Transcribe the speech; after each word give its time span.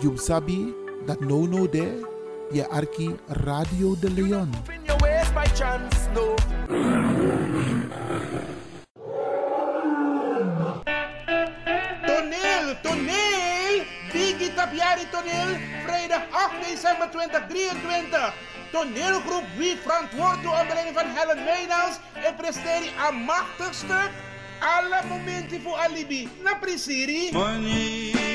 You 0.00 0.16
sabi 0.16 0.72
dat 1.04 1.20
no 1.20 1.44
no 1.44 1.68
de 1.68 2.00
je 2.50 2.68
arki 2.68 3.16
Radio 3.28 3.96
de 4.00 4.10
Leon. 4.10 4.48
In 4.72 4.84
your 4.84 4.96
ways 5.00 5.28
by 5.36 5.44
chance, 5.52 6.08
no. 6.14 6.34
Toneel, 12.06 12.80
toneel! 12.80 13.84
Biggie 14.12 14.54
Tapiari 14.54 15.04
toneel, 15.10 15.60
vrijdag 15.84 16.22
8 16.32 16.64
december 16.64 17.10
2023. 17.10 18.34
Toneelgroep 18.72 19.44
Wie 19.56 19.76
verantwoord 19.76 20.42
door 20.42 20.56
onder 20.60 20.92
van 20.94 21.06
Helen 21.14 21.44
Meynals 21.44 22.00
en 22.14 22.34
presteert 22.36 22.88
een 23.08 23.16
machtig 23.16 23.74
stuk. 23.74 24.10
Alle 24.60 25.00
momenten 25.08 25.60
voor 25.62 25.76
alibi. 25.76 26.28
Na 26.44 26.54
prisiri. 26.54 27.32
Money, 27.32 28.29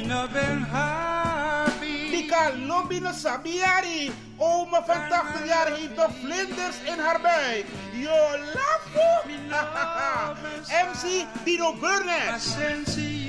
no 0.00 0.26
ben 0.32 0.62
happy. 0.62 2.10
Dika 2.10 2.52
lobby 2.66 3.00
no 3.00 3.12
sabiari. 3.12 4.10
Oma 4.38 4.82
van 4.84 5.08
80 5.08 5.46
jaar 5.46 5.66
heeft 5.66 5.96
nog 5.96 6.10
vlinders 6.20 6.76
in 6.84 6.98
haar 6.98 7.20
buik. 7.20 7.66
Yo, 7.92 8.38
lafo. 8.54 9.12
MC 10.70 11.26
Dino 11.44 11.74
Burnett. 11.74 13.21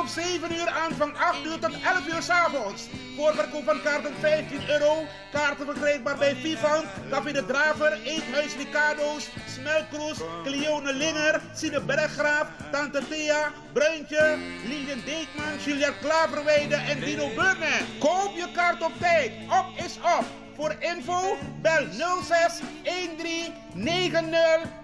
Inloop 0.00 0.14
7 0.14 0.52
uur 0.52 0.68
aanvang 0.68 1.16
8 1.16 1.44
uur 1.44 1.58
tot 1.58 1.72
11 1.72 2.06
uur 2.08 2.22
's 2.22 2.28
avonds. 2.28 2.82
Voorverkoop 3.16 3.64
van 3.64 3.82
kaarten 3.82 4.14
15 4.20 4.70
euro. 4.70 5.06
Kaarten 5.32 5.66
verkrijgbaar 5.66 6.16
bij 6.16 6.36
Vivant, 6.36 6.84
Café 7.10 7.32
de 7.32 7.46
Draver, 7.46 7.98
Eethuis 8.04 8.56
Ricardo's, 8.56 9.28
Smelkroes, 9.48 10.18
Cleone 10.44 10.92
Linger, 10.92 11.40
Sine 11.54 11.80
Berggraaf, 11.80 12.46
Tante 12.70 13.02
Thea, 13.08 13.52
Bruintje, 13.72 14.36
Lilian 14.68 15.02
Deekman, 15.04 15.58
Juliette 15.64 15.98
Klaverweide 16.00 16.74
en 16.74 17.00
Dino 17.00 17.28
Burnett. 17.28 17.84
Koop 17.98 18.32
je 18.36 18.46
kaart 18.52 18.82
op 18.82 18.92
tijd. 18.98 19.32
Op 19.48 19.84
is 19.84 19.96
op. 19.96 20.39
Voor 20.60 20.76
info 20.78 21.36
bel 21.60 21.86
06 22.22 22.60
13 22.82 23.54
90 23.74 24.30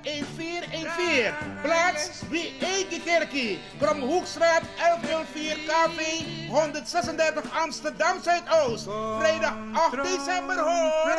1414. 0.03 1.35
Plaats 1.63 2.23
wie 2.31 2.53
Eikekerkie. 2.61 3.59
Kromhoekstraat 3.81 4.63
1104 4.77 5.57
KV 5.67 6.01
136 6.49 7.43
Amsterdam 7.63 8.17
Zuidoost. 8.23 8.89
Vrijdag 9.19 9.55
8 9.73 10.03
december 10.03 10.59
hoor. 10.59 11.15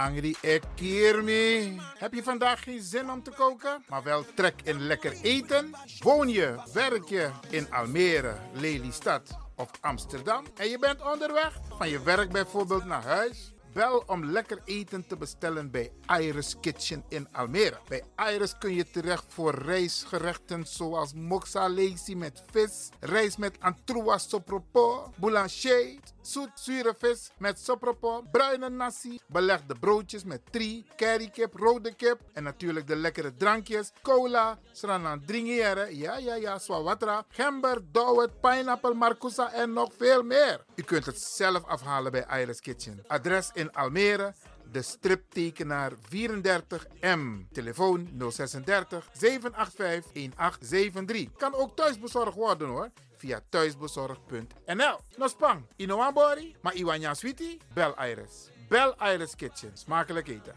Angry 0.00 0.34
Ekirmi. 0.40 1.80
Heb 1.98 2.14
je 2.14 2.22
vandaag 2.22 2.62
geen 2.62 2.82
zin 2.82 3.10
om 3.10 3.22
te 3.22 3.30
koken, 3.30 3.84
maar 3.88 4.02
wel 4.02 4.24
trek 4.34 4.54
in 4.64 4.80
lekker 4.80 5.12
eten? 5.22 5.70
Woon 5.98 6.28
je, 6.28 6.54
werk 6.72 7.08
je 7.08 7.30
in 7.50 7.72
Almere, 7.72 8.34
Lelystad 8.52 9.38
of 9.56 9.70
Amsterdam 9.80 10.44
en 10.56 10.68
je 10.68 10.78
bent 10.78 11.12
onderweg 11.12 11.58
van 11.78 11.88
je 11.88 12.02
werk 12.02 12.32
bijvoorbeeld 12.32 12.84
naar 12.84 13.04
huis? 13.04 13.52
Bel 13.72 14.02
om 14.06 14.24
lekker 14.24 14.58
eten 14.64 15.06
te 15.06 15.16
bestellen 15.16 15.70
bij 15.70 15.92
Iris 16.18 16.56
Kitchen 16.60 17.04
in 17.08 17.28
Almere. 17.32 17.78
Bij 17.88 18.02
Iris 18.32 18.58
kun 18.58 18.74
je 18.74 18.90
terecht 18.90 19.24
voor 19.28 19.54
rijstgerechten 19.54 20.66
zoals 20.66 21.12
moxa 21.14 21.68
lazy 21.68 22.14
met 22.14 22.42
vis, 22.50 22.88
rijst 23.00 23.38
met 23.38 23.56
antroas 23.60 24.28
sopropo, 24.28 25.12
boulanger, 25.16 25.98
zoet 26.20 26.50
zure 26.54 26.94
vis 26.98 27.30
met 27.38 27.60
sopropo, 27.60 28.22
bruine 28.32 28.68
nasi, 28.68 29.18
belegde 29.26 29.74
broodjes 29.80 30.24
met 30.24 30.40
tri, 30.50 30.86
currykip, 30.96 31.54
rode 31.54 31.94
kip 31.94 32.20
en 32.32 32.42
natuurlijk 32.42 32.86
de 32.86 32.96
lekkere 32.96 33.34
drankjes, 33.34 33.92
cola, 34.02 34.58
sranan 34.72 35.24
dringiere, 35.26 35.96
ja 35.96 36.16
ja 36.16 36.34
ja, 36.34 36.58
swawatra, 36.58 37.24
gember, 37.28 37.82
dowet, 37.92 38.40
pineapple, 38.40 38.94
marcousa 38.94 39.52
en 39.52 39.72
nog 39.72 39.92
veel 39.96 40.22
meer. 40.22 40.64
U 40.74 40.82
kunt 40.82 41.06
het 41.06 41.20
zelf 41.20 41.64
afhalen 41.64 42.12
bij 42.12 42.40
Iris 42.40 42.60
Kitchen. 42.60 43.04
Adres 43.06 43.50
in 43.60 43.72
Almere, 43.72 44.34
de 44.72 44.82
striptekenaar 44.82 45.92
34M. 45.92 47.46
Telefoon 47.52 48.08
036 48.18 49.08
785 49.12 50.12
1873. 50.12 51.28
Kan 51.36 51.54
ook 51.54 51.76
thuisbezorgd 51.76 52.34
worden 52.34 52.68
hoor. 52.68 52.90
Via 53.16 53.40
thuisbezorgd.nl. 53.48 54.98
Nospang, 55.16 55.64
Inoambori, 55.76 56.54
maar 56.62 56.74
Iwanya 56.74 57.14
Sweetie? 57.14 57.58
Bel 57.72 57.94
Iris. 57.98 58.50
Bel 58.68 58.94
Iris 59.12 59.36
Kitchen. 59.36 59.70
Smakelijk 59.74 60.28
eten. 60.28 60.54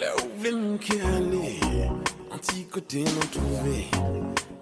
Là 0.00 0.14
où 0.22 0.28
veut 0.40 0.52
nous 0.52 0.78
qui 0.78 1.00
aller, 1.00 1.58
anti-côté 2.30 3.02
non 3.02 3.26
trouvé, 3.32 3.88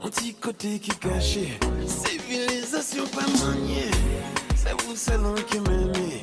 anti-côté 0.00 0.78
qui 0.78 0.97
caché, 0.97 1.59
civilisation 1.87 3.06
pas 3.09 3.27
maniée, 3.44 3.91
c'est 4.55 4.81
vous 4.83 4.97
seul 4.97 5.21
qui 5.44 5.61
m'aimez, 5.61 6.23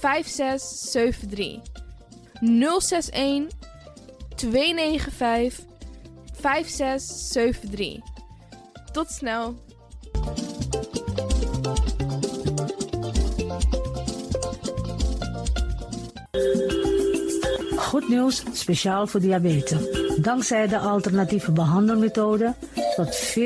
5673. 0.00 1.60
061 2.40 3.48
295 4.36 5.64
5673. 6.40 8.00
Tot 8.92 9.10
snel. 9.10 9.54
Goed 17.76 18.08
nieuws, 18.08 18.42
speciaal 18.52 19.06
voor 19.06 19.20
diabetes. 19.20 19.78
Dankzij 20.20 20.66
de 20.66 20.78
alternatieve 20.78 21.52
behandelmethode 21.52 22.54
tot 22.96 23.38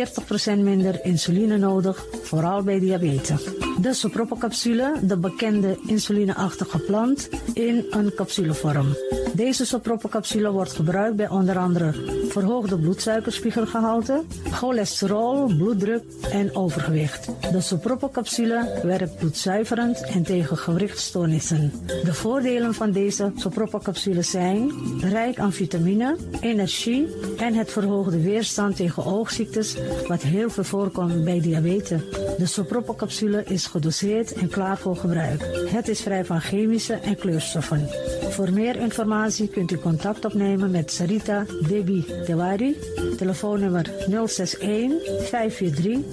40% 0.51 0.59
minder 0.59 1.05
insuline 1.05 1.59
nodig, 1.59 2.05
vooral 2.23 2.63
bij 2.63 2.79
diabetes. 2.79 3.62
De 3.81 3.95
sopropocapsule, 3.95 4.93
de 5.03 5.17
bekende 5.17 5.79
insulineachtige 5.87 6.79
plant, 6.79 7.29
in 7.53 7.87
een 7.91 8.15
capsulevorm. 8.15 8.97
Deze 9.35 9.67
sopropocapsule 9.67 10.51
wordt 10.51 10.73
gebruikt 10.73 11.17
bij 11.17 11.29
onder 11.29 11.59
andere 11.59 11.93
verhoogde 12.29 12.79
bloedsuikerspiegelgehalte, 12.79 14.23
cholesterol, 14.51 15.47
bloeddruk 15.47 16.03
en 16.31 16.57
overgewicht. 16.57 17.29
De 17.53 17.61
sopropocapsule 17.61 18.81
werkt 18.83 19.17
bloedzuiverend 19.17 20.03
en 20.03 20.23
tegen 20.23 20.57
gewrichtstoornissen. 20.57 21.73
De 22.05 22.15
voordelen 22.15 22.75
van 22.75 22.93
deze 22.93 23.33
sopropocapsule 23.37 24.23
zijn 24.23 24.71
rijk 25.01 25.39
aan 25.39 25.53
vitamine, 25.53 26.17
energie 26.41 27.09
en 27.37 27.55
het 27.55 27.71
verhoogde 27.71 28.21
weerstand 28.21 28.77
tegen 28.77 29.05
oogziektes, 29.05 29.77
wat 30.09 30.23
heel 30.23 30.51
veel 30.51 30.65
voorkomt 30.65 31.25
bij 31.25 31.41
diabetes. 31.41 32.01
De 32.39 32.47
sopropocapsule 32.47 33.45
is 33.45 33.67
gedoseerd 33.67 34.33
en 34.33 34.49
klaar 34.49 34.79
voor 34.79 34.97
gebruik. 34.97 35.69
Het 35.69 35.89
is 35.89 36.01
vrij 36.01 36.25
van 36.25 36.41
chemische 36.41 36.95
en 36.95 37.17
kleurstoffen. 37.17 37.89
Voor 38.31 38.53
meer 38.53 38.77
informatie 38.77 39.22
kunt 39.31 39.71
u 39.71 39.79
contact 39.79 40.25
opnemen 40.25 40.71
met 40.71 40.93
Sarita 40.93 41.47
Debi 41.69 42.05
Dewari. 42.27 42.77
Telefoonnummer 43.17 43.87
061 44.27 45.01
543 45.21 46.05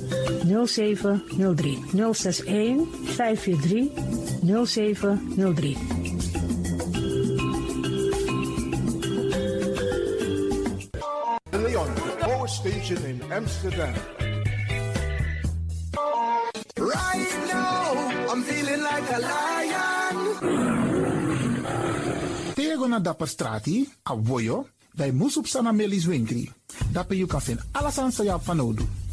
0703. 0.66 1.78
061 2.14 2.88
543 3.06 3.92
0703. 4.66 5.78
De 11.50 11.58
Leon, 11.58 11.94
the 11.96 12.16
power 12.20 12.48
station 12.48 13.06
in 13.06 13.22
Amsterdam. 13.32 13.94
Right 16.76 17.48
now, 17.48 18.32
I'm 18.32 18.44
feeling 18.44 18.82
like 18.82 19.10
a 19.14 19.20
lion. 19.20 20.79
Tego 22.80 22.90
na 22.90 23.00
dapper 23.00 23.28
strati, 23.28 23.90
a 24.04 24.16
voyo, 24.16 24.66
bij 24.96 25.12
Moesop 25.12 25.48
Sana 25.48 25.72
Melis 25.72 26.06
Winkri. 26.06 26.52
Dapper 26.92 27.16
you 27.16 27.28
kan 27.28 27.42
vinden 27.42 27.66
alles 27.72 27.98
aan 27.98 28.12
sa 28.12 28.40
van 28.40 28.60
Odu. 28.60 28.88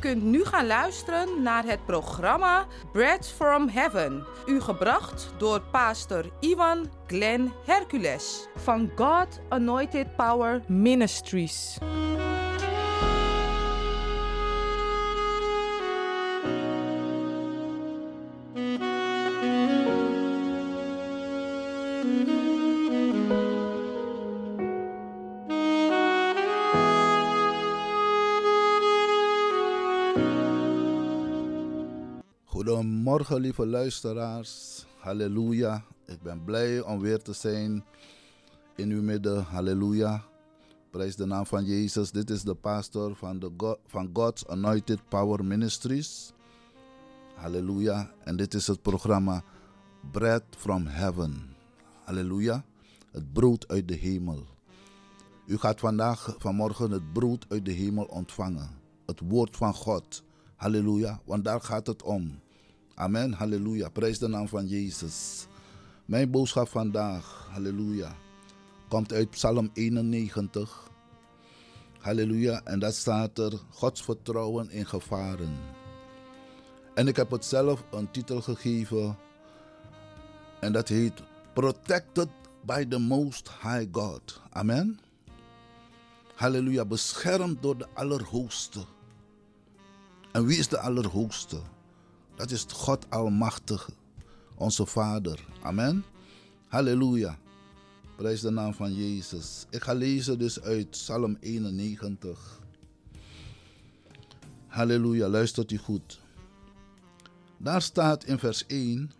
Kunt 0.00 0.22
nu 0.22 0.44
gaan 0.44 0.66
luisteren 0.66 1.42
naar 1.42 1.64
het 1.64 1.84
programma 1.84 2.66
Bread 2.92 3.28
from 3.28 3.68
Heaven. 3.68 4.26
U 4.46 4.60
gebracht 4.60 5.34
door 5.38 5.60
pastor 5.60 6.24
Ivan 6.40 6.90
Glenn 7.06 7.52
Hercules 7.66 8.48
van 8.56 8.90
God 8.96 9.40
Anointed 9.48 10.16
Power 10.16 10.62
Ministries. 10.66 11.78
Goedemorgen, 33.20 33.48
lieve 33.56 33.78
luisteraars. 33.78 34.84
Halleluja. 34.98 35.84
Ik 36.06 36.22
ben 36.22 36.44
blij 36.44 36.80
om 36.80 37.00
weer 37.00 37.22
te 37.22 37.32
zijn 37.32 37.84
in 38.76 38.90
uw 38.90 39.02
midden. 39.02 39.42
Halleluja. 39.42 40.24
Prijs 40.90 41.16
de 41.16 41.26
naam 41.26 41.46
van 41.46 41.64
Jezus. 41.64 42.10
Dit 42.10 42.30
is 42.30 42.42
de 42.42 42.54
pastor 42.54 43.16
van, 43.16 43.38
de 43.38 43.76
van 43.86 44.10
God's 44.12 44.46
Anointed 44.46 45.08
Power 45.08 45.44
Ministries. 45.44 46.32
Halleluja. 47.34 48.10
En 48.24 48.36
dit 48.36 48.54
is 48.54 48.66
het 48.66 48.82
programma 48.82 49.42
Bread 50.12 50.44
from 50.56 50.86
Heaven. 50.86 51.56
Halleluja. 52.04 52.64
Het 53.12 53.32
brood 53.32 53.68
uit 53.68 53.88
de 53.88 53.96
hemel. 53.96 54.46
U 55.46 55.56
gaat 55.58 55.80
vandaag, 55.80 56.34
vanmorgen, 56.38 56.90
het 56.90 57.12
brood 57.12 57.46
uit 57.48 57.64
de 57.64 57.72
hemel 57.72 58.04
ontvangen. 58.04 58.70
Het 59.06 59.20
woord 59.28 59.56
van 59.56 59.74
God. 59.74 60.22
Halleluja. 60.56 61.20
Want 61.24 61.44
daar 61.44 61.60
gaat 61.60 61.86
het 61.86 62.02
om. 62.02 62.40
Amen. 63.00 63.32
Halleluja. 63.32 63.88
Prijs 63.88 64.18
de 64.18 64.28
naam 64.28 64.48
van 64.48 64.66
Jezus. 64.66 65.46
Mijn 66.04 66.30
boodschap 66.30 66.68
vandaag. 66.68 67.48
Halleluja. 67.50 68.16
Komt 68.88 69.12
uit 69.12 69.30
Psalm 69.30 69.70
91. 69.72 70.90
Halleluja. 71.98 72.60
En 72.64 72.78
daar 72.78 72.92
staat 72.92 73.38
er 73.38 73.52
Gods 73.70 74.02
vertrouwen 74.02 74.70
in 74.70 74.86
gevaren. 74.86 75.58
En 76.94 77.08
ik 77.08 77.16
heb 77.16 77.30
het 77.30 77.44
zelf 77.44 77.84
een 77.90 78.10
titel 78.10 78.40
gegeven. 78.40 79.16
En 80.60 80.72
dat 80.72 80.88
heet 80.88 81.22
Protected 81.52 82.28
by 82.64 82.84
the 82.84 82.98
Most 82.98 83.50
High 83.62 83.86
God. 83.92 84.40
Amen. 84.50 84.98
Halleluja. 86.34 86.84
Beschermd 86.84 87.62
door 87.62 87.78
de 87.78 87.86
Allerhoogste. 87.94 88.80
En 90.32 90.46
wie 90.46 90.58
is 90.58 90.68
de 90.68 90.78
Allerhoogste? 90.78 91.60
Dat 92.40 92.50
is 92.50 92.66
God 92.72 93.10
Almachtige, 93.10 93.92
onze 94.54 94.86
Vader. 94.86 95.46
Amen. 95.62 96.04
Halleluja. 96.68 97.38
Prijs 98.16 98.40
de 98.40 98.50
naam 98.50 98.74
van 98.74 98.94
Jezus. 98.94 99.66
Ik 99.70 99.82
ga 99.82 99.92
lezen 99.92 100.38
dus 100.38 100.60
uit 100.60 100.90
Psalm 100.90 101.36
91. 101.40 102.60
Halleluja, 104.66 105.28
luistert 105.28 105.70
u 105.70 105.78
goed. 105.78 106.20
Daar 107.56 107.82
staat 107.82 108.24
in 108.24 108.38
vers 108.38 108.66
1: 108.66 109.12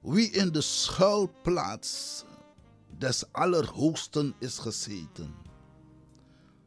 Wie 0.00 0.30
in 0.30 0.52
de 0.52 0.60
schuilplaats 0.60 2.24
des 2.98 3.24
Allerhoogsten 3.32 4.34
is 4.38 4.58
gezeten, 4.58 5.34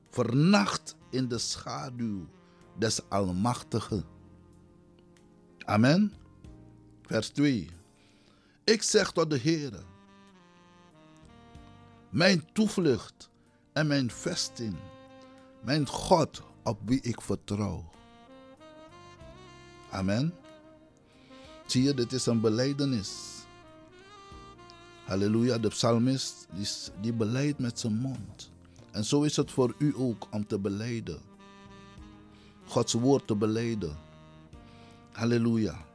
vernacht 0.10 0.96
in 1.10 1.28
de 1.28 1.38
schaduw 1.38 2.28
des 2.78 3.10
Almachtigen. 3.10 4.16
Amen. 5.68 6.14
Vers 7.02 7.30
2. 7.30 7.70
Ik 8.64 8.82
zeg 8.82 9.12
tot 9.12 9.30
de 9.30 9.38
Heer, 9.38 9.84
mijn 12.10 12.46
toevlucht 12.54 13.30
en 13.74 13.88
mijn 13.88 14.12
vesting, 14.12 14.76
mijn 15.62 15.88
God 15.88 16.44
op 16.64 16.80
wie 16.86 17.02
ik 17.02 17.22
vertrouw. 17.22 17.90
Amen. 19.90 20.34
Zie 21.66 21.84
je, 21.84 21.94
dit 21.94 22.12
is 22.12 22.26
een 22.26 22.42
beleidenis. 22.42 23.12
Halleluja, 25.06 25.58
de 25.58 25.70
psalmist 25.70 26.48
die, 26.52 26.68
die 27.02 27.14
beleidt 27.14 27.60
met 27.60 27.80
zijn 27.80 27.96
mond. 27.96 28.52
En 28.92 29.04
zo 29.04 29.22
is 29.22 29.36
het 29.36 29.52
voor 29.52 29.76
u 29.78 29.94
ook 29.98 30.28
om 30.32 30.48
te 30.48 30.60
beleiden. 30.60 31.20
Gods 32.66 32.94
woord 32.94 33.28
te 33.28 33.36
beleiden. 33.36 34.07
Halleluja. 35.18 35.86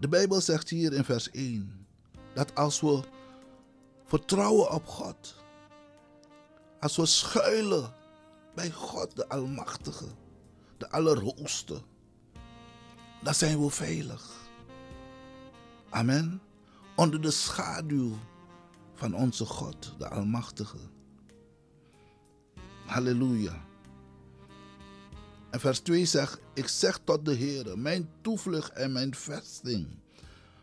De 0.00 0.08
Bijbel 0.08 0.40
zegt 0.40 0.68
hier 0.68 0.92
in 0.92 1.04
vers 1.04 1.30
1 1.30 1.86
dat 2.34 2.54
als 2.54 2.80
we 2.80 3.02
vertrouwen 4.04 4.70
op 4.72 4.86
God, 4.86 5.36
als 6.80 6.96
we 6.96 7.06
schuilen 7.06 7.94
bij 8.54 8.70
God 8.70 9.16
de 9.16 9.28
Almachtige, 9.28 10.06
de 10.76 10.90
Allerhoogste, 10.90 11.80
dan 13.22 13.34
zijn 13.34 13.62
we 13.64 13.70
veilig. 13.70 14.50
Amen. 15.90 16.42
Onder 16.96 17.20
de 17.20 17.30
schaduw 17.30 18.12
van 18.94 19.14
onze 19.14 19.44
God, 19.44 19.94
de 19.98 20.08
Almachtige. 20.08 20.78
Halleluja. 22.86 23.66
En 25.50 25.60
vers 25.60 25.80
2 25.80 26.04
zegt: 26.04 26.40
Ik 26.54 26.68
zeg 26.68 27.00
tot 27.04 27.24
de 27.24 27.34
Heer, 27.34 27.78
mijn 27.78 28.10
toevlucht 28.20 28.72
en 28.72 28.92
mijn 28.92 29.14
vesting, 29.14 29.86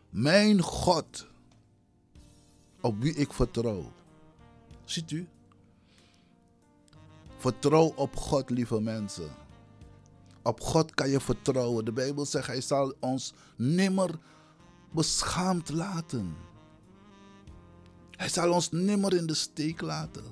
mijn 0.10 0.62
God, 0.62 1.28
op 2.82 3.02
wie 3.02 3.14
ik 3.14 3.34
vertrouw. 3.34 3.92
Ziet 4.84 5.12
u? 5.12 5.28
Vertrouw 7.38 7.94
op 7.96 8.16
God, 8.16 8.50
lieve 8.50 8.82
mensen. 8.82 9.30
Op 10.44 10.62
God 10.62 10.94
kan 10.94 11.10
je 11.10 11.20
vertrouwen. 11.20 11.86
De 11.86 11.92
Bijbel 11.92 12.26
zegt, 12.26 12.48
Hij 12.48 12.62
zal 12.62 12.94
ons 13.00 13.34
nimmer 13.56 14.20
beschaamd 14.92 15.70
laten. 15.70 16.36
Hij 18.12 18.30
zal 18.30 18.52
ons 18.52 18.72
nimmer 18.72 19.14
in 19.14 19.26
de 19.26 19.34
steek 19.34 19.82
laten. 19.82 20.24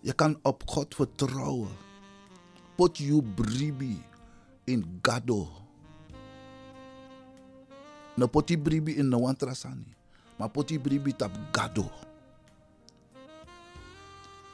Je 0.00 0.12
kan 0.12 0.38
op 0.42 0.62
God 0.66 0.94
vertrouwen. 0.94 1.85
Put 2.76 2.98
you 2.98 3.22
bribi 3.22 4.02
in 4.64 4.98
gado. 5.02 5.48
No 8.16 8.26
poti 8.28 8.56
bribi 8.56 8.96
in 8.96 9.08
no 9.08 9.20
wantrasani. 9.20 9.94
Maar 10.36 10.48
poti 10.48 10.78
bribi 10.78 11.16
tap 11.16 11.32
gado. 11.52 11.90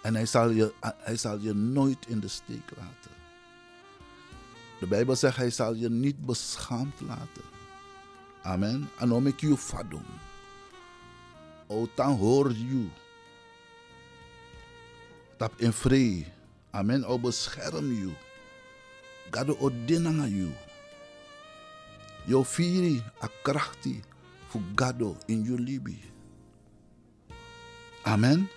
En 0.03 0.15
hij 0.15 0.27
zal, 0.27 0.51
je, 0.51 0.75
hij 0.81 1.17
zal 1.17 1.39
je 1.39 1.53
nooit 1.55 2.07
in 2.07 2.21
de 2.21 2.29
steek 2.29 2.71
laten. 2.77 3.11
De 4.81 4.87
Bijbel 4.87 5.17
zegt, 5.17 5.37
hij 5.37 5.51
zal 5.51 5.75
je 5.75 5.91
niet 5.91 6.27
beschaamd 6.27 7.01
laten. 7.01 7.43
Amen. 8.43 8.91
En 8.99 9.09
dan 9.09 9.27
ik 9.27 9.41
je 9.41 9.57
fadom. 9.57 10.05
O, 11.67 11.89
dan 11.95 12.17
hoor 12.17 12.53
je. 12.53 12.87
Tap 15.37 15.53
in 15.57 15.73
vrede. 15.73 16.25
Amen. 16.73 17.05
O, 17.05 17.19
bescherm. 17.19 18.17
Gado 19.33 19.57
o 19.61 19.71
dinanga 19.71 20.29
je. 20.29 20.49
Jo 22.29 22.45
firi 22.45 23.03
a 23.21 23.29
krachti 23.43 24.01
fu 24.49 24.61
gado 24.77 25.17
in 25.27 25.45
je 25.45 25.57
libi. 25.57 25.99
Amen. 28.05 28.49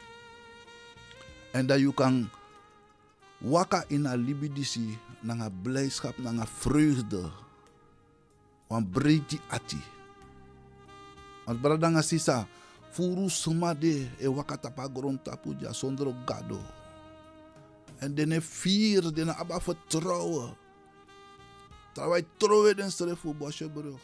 En 1.51 1.65
dat 1.65 1.79
je 1.79 1.93
kan 1.93 2.29
waka 3.38 3.84
in 3.88 4.05
a 4.05 4.15
libidisi, 4.15 4.98
nanga 5.22 5.50
blijdschap, 5.50 6.17
nanga 6.17 6.45
vreugde. 6.45 7.31
Want 8.67 8.91
breedi 8.91 9.39
ati. 9.48 9.79
Want 11.46 11.61
bradanga 11.61 12.01
sisa, 12.01 12.48
furu 12.92 13.29
sumade 13.29 14.09
e 14.20 14.27
waka 14.27 14.57
tapa 14.57 14.90
gron 14.90 15.22
tapuja 15.24 15.74
zonder 15.74 16.11
gado. 16.25 16.59
En 18.05 18.13
dene 18.13 18.37
vier, 18.41 19.09
dene 19.13 19.33
abba 19.33 19.57
vertrouwen. 19.59 20.53
Terwijl 21.94 22.25
trouwen 22.37 22.75
den 22.75 22.91
stref 22.91 23.20
voor 23.20 23.35
Bosjebrug. 23.35 24.01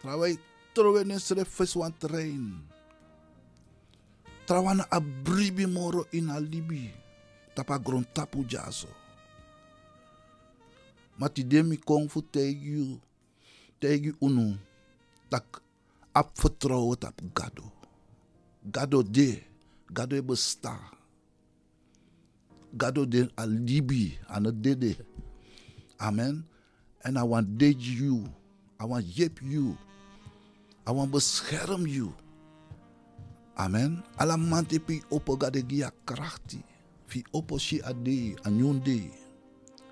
Terwijl 0.00 0.38
trouwen 0.72 1.08
den 1.08 1.20
stref 1.20 1.48
voor 1.48 1.90
trein. 1.98 2.64
Trawana 4.44 4.86
abribi 4.88 5.66
moro 5.66 6.06
in 6.10 6.30
alibi. 6.30 6.94
Tapa 7.54 7.78
gron 7.82 8.06
tapu 8.12 8.44
jaso. 8.46 8.88
Mati 11.16 11.46
demi 11.46 11.76
kong 11.76 12.10
fu 12.10 12.22
tegi 12.30 14.14
unu. 14.20 14.56
Tak 15.28 15.60
ap 16.12 16.38
vertrouwen 16.38 16.98
tap 16.98 17.20
gado. 17.34 17.72
Gado 18.70 19.02
de. 19.02 19.42
Gado 19.92 20.22
besta. 20.22 20.95
Gado 22.74 23.06
de 23.06 23.28
alibi. 23.36 24.18
Ana 24.28 24.52
dede. 24.52 24.96
Amen. 25.98 26.44
En 27.04 27.16
I 27.16 27.22
want 27.22 27.58
deed 27.58 27.80
you. 27.80 28.24
I 28.80 28.84
want 28.84 29.06
yep 29.16 29.40
you. 29.42 29.76
I 30.86 30.90
want 30.90 31.10
bescherm 31.10 31.86
you. 31.86 32.12
Amen. 33.58 34.02
Alla 34.18 34.36
mante 34.36 34.78
pi 34.78 35.02
opo 35.10 35.36
gade 35.36 35.62
gia 35.68 35.90
krachti. 36.04 36.62
Fi 37.06 37.24
opo 37.32 37.58
shi 37.58 37.80
ade 37.82 38.36
anyunde. 38.44 39.10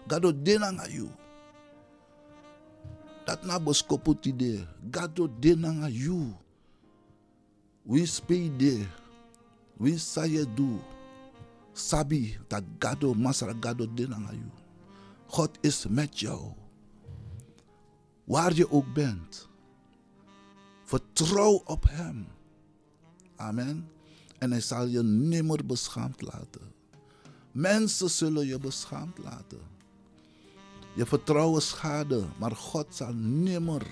Gado 0.09 0.33
denanga 0.33 0.87
you. 0.91 1.09
Dat 3.27 3.45
na 3.45 3.59
boskoputi 3.59 4.33
de. 4.33 4.67
Gado 4.91 5.29
denanga 5.41 5.89
you. 5.89 6.35
We 7.87 8.07
spei 8.07 8.49
de. 8.49 8.87
We 9.79 9.97
saye 9.99 10.45
du. 10.57 10.81
Sabi 11.75 12.39
dat 12.47 12.63
gado 12.79 13.15
masara 13.15 13.55
gado 13.61 13.87
denanga 13.95 14.31
you. 14.33 14.51
God 15.27 15.59
is 15.61 15.87
met 15.87 16.19
jou. 16.19 16.53
Waar 18.25 18.55
je 18.55 18.71
ook 18.71 18.93
bent. 18.95 19.49
Vertrouw 20.85 21.63
op 21.65 21.85
Hem. 21.89 22.27
Amen. 23.37 23.89
En 24.39 24.51
hij 24.51 24.61
zal 24.61 24.87
je 24.87 25.03
nimmer 25.03 25.67
beschaamd 25.67 26.23
laten. 26.23 26.73
Mensen 27.53 28.11
zullen 28.11 28.47
je 28.47 28.59
beschaamd 28.59 29.19
laten. 29.19 29.61
Je 30.95 31.07
vertrouwen 31.07 31.63
schade, 31.63 32.25
maar 32.39 32.57
God 32.57 32.87
zal 32.95 33.13
nimmer 33.15 33.87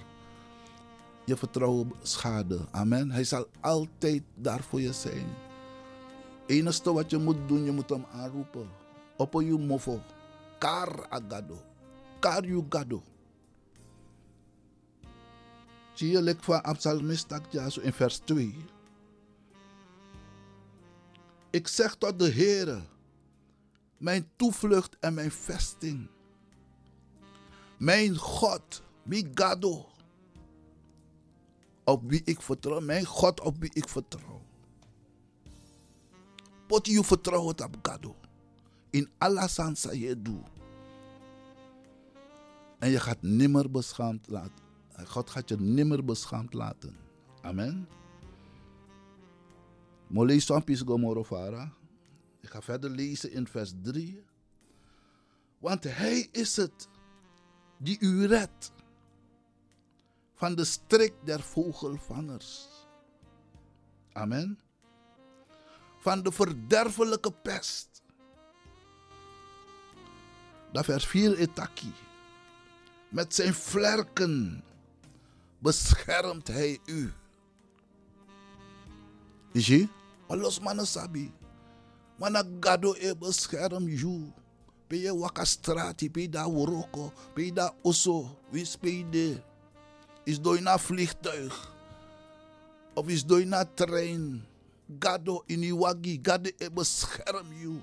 je 1.25 1.37
vertrouwen 1.37 1.92
schade. 2.03 2.59
Amen. 2.71 3.11
Hij 3.11 3.25
zal 3.25 3.47
altijd 3.61 4.23
daar 4.35 4.62
voor 4.62 4.81
je 4.81 4.92
zijn. 4.92 5.27
Enige 6.46 6.92
wat 6.92 7.11
je 7.11 7.18
moet 7.18 7.48
doen, 7.48 7.64
je 7.64 7.72
moet 7.72 7.88
hem 7.88 8.05
aanroepen. 8.12 8.68
Op 9.16 9.33
je 9.33 9.59
mofo. 9.59 10.00
Kar 10.59 11.09
agado. 11.09 11.59
Kar 12.18 12.46
you 12.46 12.66
gado. 12.68 13.02
Zie 15.94 16.11
je 16.11 16.22
lek 16.22 16.42
van 16.42 16.62
Absalmist 16.62 17.33
in 17.81 17.92
vers 17.92 18.18
2. 18.18 18.57
Ik 21.50 21.68
zeg 21.68 21.94
tot 21.94 22.18
de 22.18 22.33
Heere, 22.33 22.83
mijn 23.96 24.31
toevlucht 24.37 24.96
en 25.00 25.14
mijn 25.14 25.31
vesting. 25.31 26.09
Mijn 27.78 28.16
God, 28.16 28.83
mi 29.02 29.31
gado. 29.35 29.87
Op 31.85 32.02
wie 32.11 32.22
ik 32.24 32.42
vertrouw, 32.42 32.81
mijn 32.81 33.05
God 33.05 33.40
op 33.40 33.57
wie 33.59 33.70
ik 33.72 33.88
vertrouw. 33.88 34.41
Pot 36.73 36.87
je 36.87 37.05
vertrouwen 37.05 37.65
op 37.65 37.77
gado. 37.83 38.17
In 38.91 39.09
alle 39.19 39.49
sansa 39.49 39.93
je 39.93 40.23
doet. 40.23 40.47
En 42.79 42.91
je 42.91 43.01
gaat 43.01 43.23
nimmer 43.23 43.71
beschaamd 43.71 44.29
laten. 44.29 44.65
God 45.07 45.31
gaat 45.31 45.49
je 45.49 45.57
nimmer 45.61 46.05
beschaamd 46.05 46.55
laten. 46.55 46.97
Amen. 47.43 47.89
Ik 52.41 52.49
ga 52.51 52.63
verder 52.63 52.91
lezen 52.91 53.33
in 53.33 53.47
vers 53.47 53.73
3. 53.83 54.25
Want 55.59 55.85
hij 55.85 56.29
is 56.31 56.57
het 56.57 56.89
die 57.79 57.97
u 58.01 58.27
redt 58.27 58.73
van 60.35 60.55
de 60.55 60.65
strik 60.65 61.15
der 61.25 61.41
vogelvangers. 61.41 62.69
Amen. 64.13 64.59
Van 66.03 66.23
de 66.23 66.33
verderfelijke 66.33 67.33
pest. 67.33 68.03
Dat 70.73 71.03
4 71.05 71.38
etaki. 71.38 71.93
Met 73.09 73.35
zijn 73.35 73.55
vlerken 73.55 74.65
beschermt 75.59 76.49
hij 76.49 76.79
u. 76.87 77.12
Zie 79.53 79.88
Alos 80.33 80.61
mana 80.61 80.85
sabi. 80.85 81.29
Mana 82.17 82.41
gado 82.61 82.97
e 82.97 83.12
bescherm 83.12 83.88
you. 83.88 84.33
Pe 84.88 84.97
je 84.97 85.12
waka 85.12 85.45
strati, 85.45 86.09
pe 86.11 86.29
da 86.29 86.49
woroko, 86.49 87.12
pe 87.35 87.53
da 87.53 87.73
oso, 87.83 88.38
wis 88.51 88.77
pe 88.77 89.05
de. 89.11 89.41
Is 90.25 90.41
dooi 90.41 90.61
na 90.61 90.79
vliegtuig. 90.79 91.53
Of 92.95 93.09
is 93.09 93.25
dooi 93.25 93.45
na 93.45 93.65
trein. 93.65 94.45
Gado 94.98 95.42
in 95.46 95.62
iwagi, 95.62 96.20
gado 96.22 96.50
e 96.59 96.70
bescherm 96.70 97.52
you. 97.52 97.81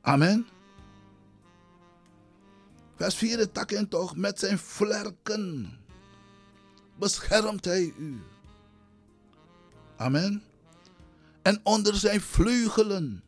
Amen. 0.00 0.46
Vers 2.96 3.14
4 3.14 3.52
takken 3.52 3.88
toch, 3.88 4.16
met 4.16 4.38
zijn 4.38 4.58
vlerken 4.58 5.78
beschermt 6.98 7.64
hij 7.64 7.94
u. 7.98 8.22
Amen. 9.96 10.42
En 11.42 11.60
onder 11.62 11.94
zijn 11.94 12.20
vleugelen 12.20 13.22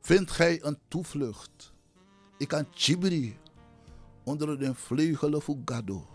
vindt 0.00 0.30
gij 0.30 0.62
een 0.62 0.78
toevlucht 0.88 1.72
Ik 2.38 2.48
kan 2.48 2.66
chibri 2.70 3.36
onder 4.24 4.58
de 4.58 4.74
vleugelen 4.74 5.42
van 5.42 5.62
Gado. 5.64 6.06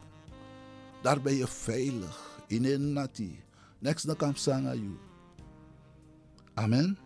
Daar 1.02 1.22
ben 1.22 1.34
je 1.34 1.48
veilig. 1.48 2.33
In 2.54 2.66
een 2.66 2.94
nati. 2.94 3.44
Next 3.80 4.06
na 4.06 4.14
kam 4.14 4.36
sanga 4.36 4.74
you. 4.74 4.98
Amen. 6.54 6.98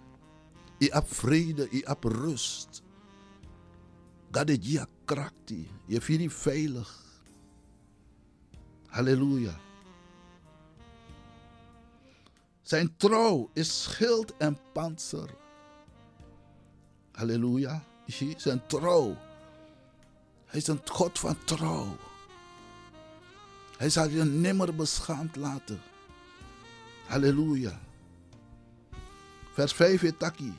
Je 0.78 0.90
hebt 0.92 1.16
vrede, 1.16 1.68
je 1.72 1.82
hebt 1.86 2.04
rust. 2.04 2.84
God 4.32 4.48
je 4.62 4.88
krakti. 5.06 5.70
Je 5.86 6.02
voelt 6.02 6.20
je 6.20 6.30
veilig. 6.30 7.04
Halleluja. 8.88 9.60
Zijn 12.62 12.98
trouw 12.98 13.50
is 13.54 13.84
schild 13.84 14.38
en 14.38 14.58
panzer. 14.74 15.30
Halleluja. 17.12 17.84
Zijn 18.38 18.68
trouw. 18.68 19.16
Hij 20.46 20.60
is 20.60 20.68
een 20.68 20.82
God 20.86 21.20
van 21.20 21.38
trouw. 21.44 21.98
Hij 23.78 23.90
zal 23.90 24.10
je 24.10 24.24
nimmer 24.24 24.76
beschaamd 24.76 25.36
laten. 25.36 25.82
Halleluja. 27.06 27.80
Vers 29.54 29.74
5 29.74 30.04
is 30.04 30.12
takkie. 30.18 30.54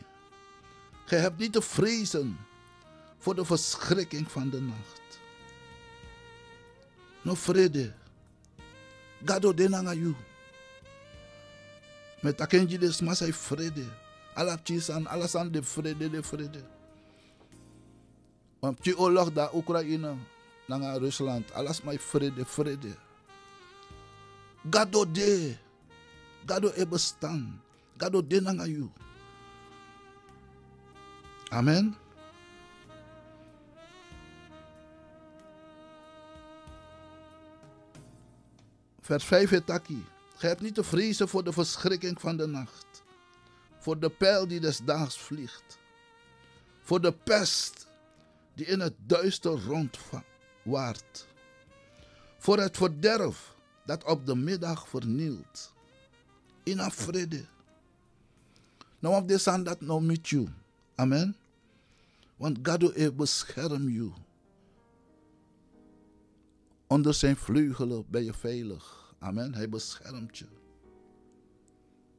Gij 1.05 1.19
hebt 1.19 1.39
niet 1.39 1.53
te 1.53 1.63
vrezen 1.63 2.37
voor 3.19 3.35
de 3.35 3.45
verschrikking 3.45 4.31
van 4.31 4.51
de 4.51 4.61
nacht. 4.61 5.21
No 7.23 7.35
vrede. 7.35 7.93
Gado 9.25 9.55
denanga 9.55 9.93
you. 9.93 10.15
Met 12.21 12.41
akenji 12.41 12.79
de 12.79 12.93
smasai 12.93 13.33
vrede. 13.33 13.85
Alles 14.35 15.35
aan 15.35 15.51
de 15.51 15.63
vrede, 15.63 16.11
de 16.11 16.23
vrede. 16.23 16.63
Want 18.59 18.85
die 18.85 18.99
oorlog 18.99 19.33
daar 19.33 19.55
Oekraïne, 19.55 20.15
naar 20.67 20.99
Rusland, 20.99 21.53
alles 21.53 21.83
maar 21.83 21.97
vrede, 21.97 22.45
vrede. 22.45 23.08
Gado 24.71 25.05
de. 25.05 25.57
Gado 26.47 26.73
e 26.75 26.87
bestaan. 26.87 27.63
Gado 27.97 28.27
de 28.27 28.41
nanga. 28.41 28.67
Amen. 31.51 31.97
Vers 39.01 39.25
5 39.25 39.51
het 39.51 39.67
takkie. 39.67 40.05
Gij 40.37 40.49
hebt 40.49 40.61
niet 40.61 40.75
te 40.75 40.85
vrezen 40.85 41.29
voor 41.29 41.45
de 41.45 41.53
verschrikking 41.53 42.21
van 42.21 42.37
de 42.37 42.47
nacht. 42.47 43.03
Voor 43.79 43.99
de 43.99 44.11
pijl 44.11 44.49
die 44.49 44.61
des 44.61 44.79
daags 44.79 45.19
vliegt. 45.19 45.79
Voor 46.81 47.01
de 47.01 47.13
pest 47.13 47.87
die 48.55 48.67
in 48.67 48.81
het 48.81 48.95
duister 49.07 49.65
rondwaart. 49.65 51.27
Voor 52.39 52.59
het 52.59 52.77
verderf 52.77 53.57
dat 53.89 54.05
op 54.05 54.27
de 54.27 54.37
middag 54.37 54.89
vernielt. 54.89 55.73
In 56.63 56.79
een 56.79 56.91
vrede. 56.91 57.45
Nou 58.99 59.17
op 59.17 59.29
de 59.29 59.39
zand 59.39 59.65
dat 59.65 59.81
nou 59.81 60.03
met 60.03 60.29
you. 60.29 60.49
Amen. 60.95 61.37
Want 62.37 62.59
God 62.63 62.95
heeft 62.95 63.17
bescherm 63.17 63.89
you. 63.89 64.13
Onder 66.87 67.15
zijn 67.15 67.37
vleugelen 67.37 68.05
ben 68.09 68.25
je 68.25 68.35
veilig. 68.35 69.15
Amen. 69.19 69.55
Hij 69.55 69.69
beschermt 69.69 70.39
je. 70.39 70.47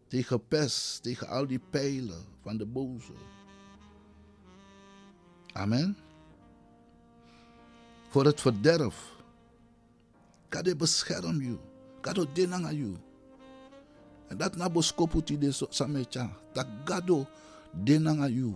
Tegen 0.07 0.47
pest, 0.47 1.03
tegen 1.03 1.27
al 1.27 1.47
die 1.47 1.59
pijlen 1.69 2.25
van 2.41 2.57
de 2.57 2.65
boze. 2.65 3.13
Amen. 5.51 5.97
Voor 8.09 8.25
het 8.25 8.41
verderf. 8.41 9.18
God 10.49 10.77
bescherm 10.77 11.41
je. 11.41 11.57
God 12.01 12.35
denanga 12.35 12.71
you. 12.71 12.97
En 14.27 14.37
dat 14.37 14.55
na 14.55 14.69
boskoputi 14.69 15.37
de 15.37 15.51
samecha. 15.69 16.29
Dat 16.53 16.67
God 16.85 17.27
denanga 17.71 18.27
you. 18.27 18.53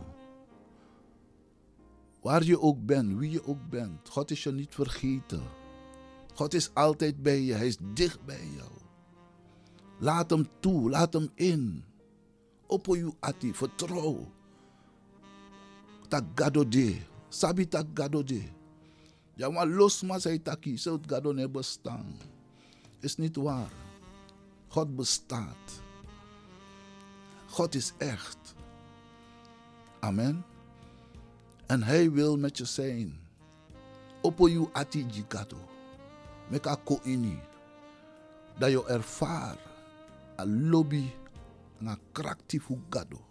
Waar 2.22 2.44
je 2.44 2.60
ook 2.62 2.86
bent, 2.86 3.18
wie 3.18 3.32
je 3.32 3.48
ook 3.48 3.70
bent, 3.70 4.10
God 4.10 4.32
is 4.32 4.44
je 4.44 4.52
niet 4.52 4.74
vergeten. 4.74 5.42
God 6.34 6.54
is 6.54 6.74
altijd 6.74 7.22
bij 7.22 7.42
je, 7.42 7.54
Hij 7.54 7.68
is 7.68 7.78
dicht 7.94 8.26
bij 8.26 8.48
jou. 8.56 8.72
Laat 10.00 10.30
Hem 10.30 10.48
toe, 10.60 10.90
laat 10.90 11.14
Hem 11.14 11.30
in. 11.36 11.84
Opo 12.68 12.96
you 12.96 13.14
ati, 13.20 13.54
vertrouw. 13.54 14.32
Tak 16.08 16.24
gado 16.36 16.68
de, 16.68 16.98
sabi 17.30 17.68
tak 17.68 17.86
gado 17.94 18.24
de. 18.24 18.42
Ja, 19.36 19.50
maar 19.50 19.68
los 19.68 20.02
maar 20.02 20.20
zei 20.20 20.42
taki, 20.42 20.78
zo 20.78 20.94
het 20.94 21.06
gado 21.08 21.32
ne 21.32 21.50
bestaan. 21.50 22.18
Is 23.00 23.18
niet 23.18 23.36
waar. 23.36 23.72
God 24.68 24.96
bestaat. 24.96 25.82
God 27.50 27.76
is 27.76 27.94
echt. 27.98 28.56
Amen. 30.00 30.46
En 31.66 31.84
hij 31.84 32.12
wil 32.12 32.38
met 32.38 32.58
je 32.58 32.66
zijn. 32.66 33.20
Opo 34.22 34.48
you 34.48 34.70
ati 34.74 35.06
jigado. 35.06 35.58
Meka 36.50 36.76
ko 36.76 37.00
ini. 37.04 37.40
Dat 38.58 38.72
je 38.72 38.86
ervaar. 38.86 39.58
A 40.40 40.46
lobby. 40.46 41.12
Een 41.80 41.98
krachtig 42.12 42.64
gado. 42.90 43.26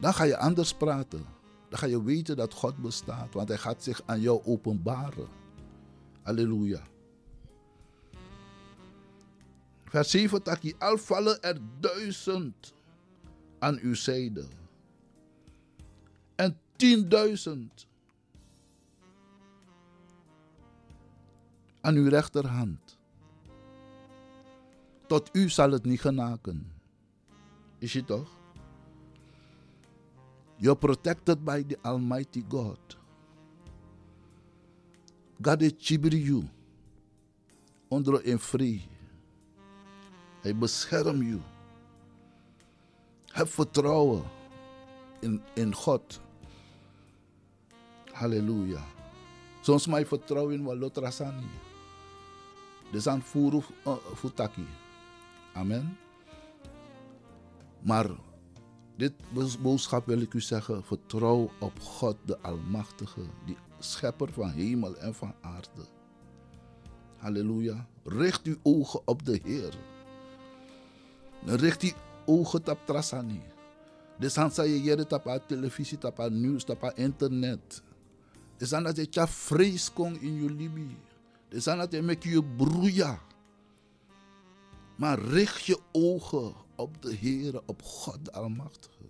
Dan 0.00 0.14
ga 0.14 0.24
je 0.24 0.36
anders 0.36 0.74
praten. 0.74 1.33
Dan 1.74 1.82
ga 1.82 1.88
je 1.88 2.02
weten 2.02 2.36
dat 2.36 2.52
God 2.52 2.76
bestaat. 2.76 3.34
Want 3.34 3.48
hij 3.48 3.58
gaat 3.58 3.82
zich 3.82 4.02
aan 4.06 4.20
jou 4.20 4.44
openbaren. 4.44 5.28
Halleluja. 6.22 6.82
Vers 9.84 10.10
7 10.10 10.42
taki. 10.42 10.74
Al 10.78 10.98
vallen 10.98 11.42
er 11.42 11.58
duizend 11.80 12.74
aan 13.58 13.78
uw 13.78 13.94
zijde. 13.94 14.46
En 16.34 16.58
tienduizend 16.76 17.86
aan 21.80 21.94
uw 21.94 22.08
rechterhand. 22.08 22.98
Tot 25.06 25.28
u 25.32 25.48
zal 25.48 25.70
het 25.70 25.84
niet 25.84 26.00
genaken. 26.00 26.72
Is 27.78 27.92
je 27.92 28.04
toch? 28.04 28.43
You're 30.64 30.80
protected 30.80 31.44
by 31.44 31.60
the 31.60 31.76
Almighty 31.84 32.42
God. 32.48 32.78
God 35.42 35.60
chibri 35.78 36.16
you. 36.16 36.48
Onder 37.88 38.28
een 38.28 38.38
vrij. 38.38 38.88
Hij 40.40 40.56
beschermt 40.56 41.26
je. 41.26 41.38
Heb 43.26 43.48
vertrouwen 43.48 44.22
in, 45.20 45.42
in 45.54 45.74
God. 45.74 46.20
Halleluja. 48.12 48.84
Soms 49.60 49.86
mij 49.86 50.06
vertrouwen 50.06 50.54
in 50.54 50.64
wat 50.64 50.76
lotrasani. 50.76 51.46
Dus 52.90 53.06
aan 53.06 53.22
furu 53.22 53.60
uh, 53.86 53.96
futaki. 54.14 54.66
Amen. 55.52 55.98
Maar 57.80 58.10
dit 58.96 59.12
boodschap 59.60 60.06
wil 60.06 60.20
ik 60.20 60.34
u 60.34 60.40
zeggen. 60.40 60.84
Vertrouw 60.84 61.50
op 61.60 61.80
God 61.80 62.16
de 62.24 62.38
Almachtige. 62.38 63.20
Die 63.46 63.56
schepper 63.78 64.32
van 64.32 64.50
hemel 64.50 64.96
en 64.96 65.14
van 65.14 65.34
aarde. 65.40 65.86
Halleluja. 67.16 67.86
Richt 68.04 68.46
uw 68.46 68.56
ogen 68.62 69.00
op 69.04 69.24
de 69.24 69.40
Heer. 69.42 69.74
Richt 71.44 71.82
uw 71.82 71.92
ogen 72.26 72.68
op 72.70 72.78
Trasani. 72.84 73.42
Dus 74.18 74.34
dan 74.34 74.50
je 74.54 74.82
jere 74.82 75.06
tapa 75.06 75.38
televisie, 75.38 75.98
tapa 75.98 76.28
nieuws, 76.28 76.64
tapa 76.64 76.94
internet. 76.94 77.82
Dus 78.56 78.68
dan 78.68 78.82
dat 78.82 79.14
je 79.14 79.26
vrees 79.28 79.92
kon 79.92 80.20
in 80.20 80.42
je 80.42 80.50
libi. 80.50 80.96
Dus 81.48 81.64
dan 81.64 81.78
dat 81.78 81.92
je 81.92 82.02
met 82.02 82.24
je 82.24 82.44
broeia. 82.44 83.18
Maar 84.96 85.18
richt 85.18 85.64
je 85.64 85.78
ogen 85.92 86.54
op 86.76 87.02
de 87.02 87.14
Heer, 87.14 87.60
op 87.66 87.82
God 87.82 88.24
de 88.24 88.32
Almachtige. 88.32 89.04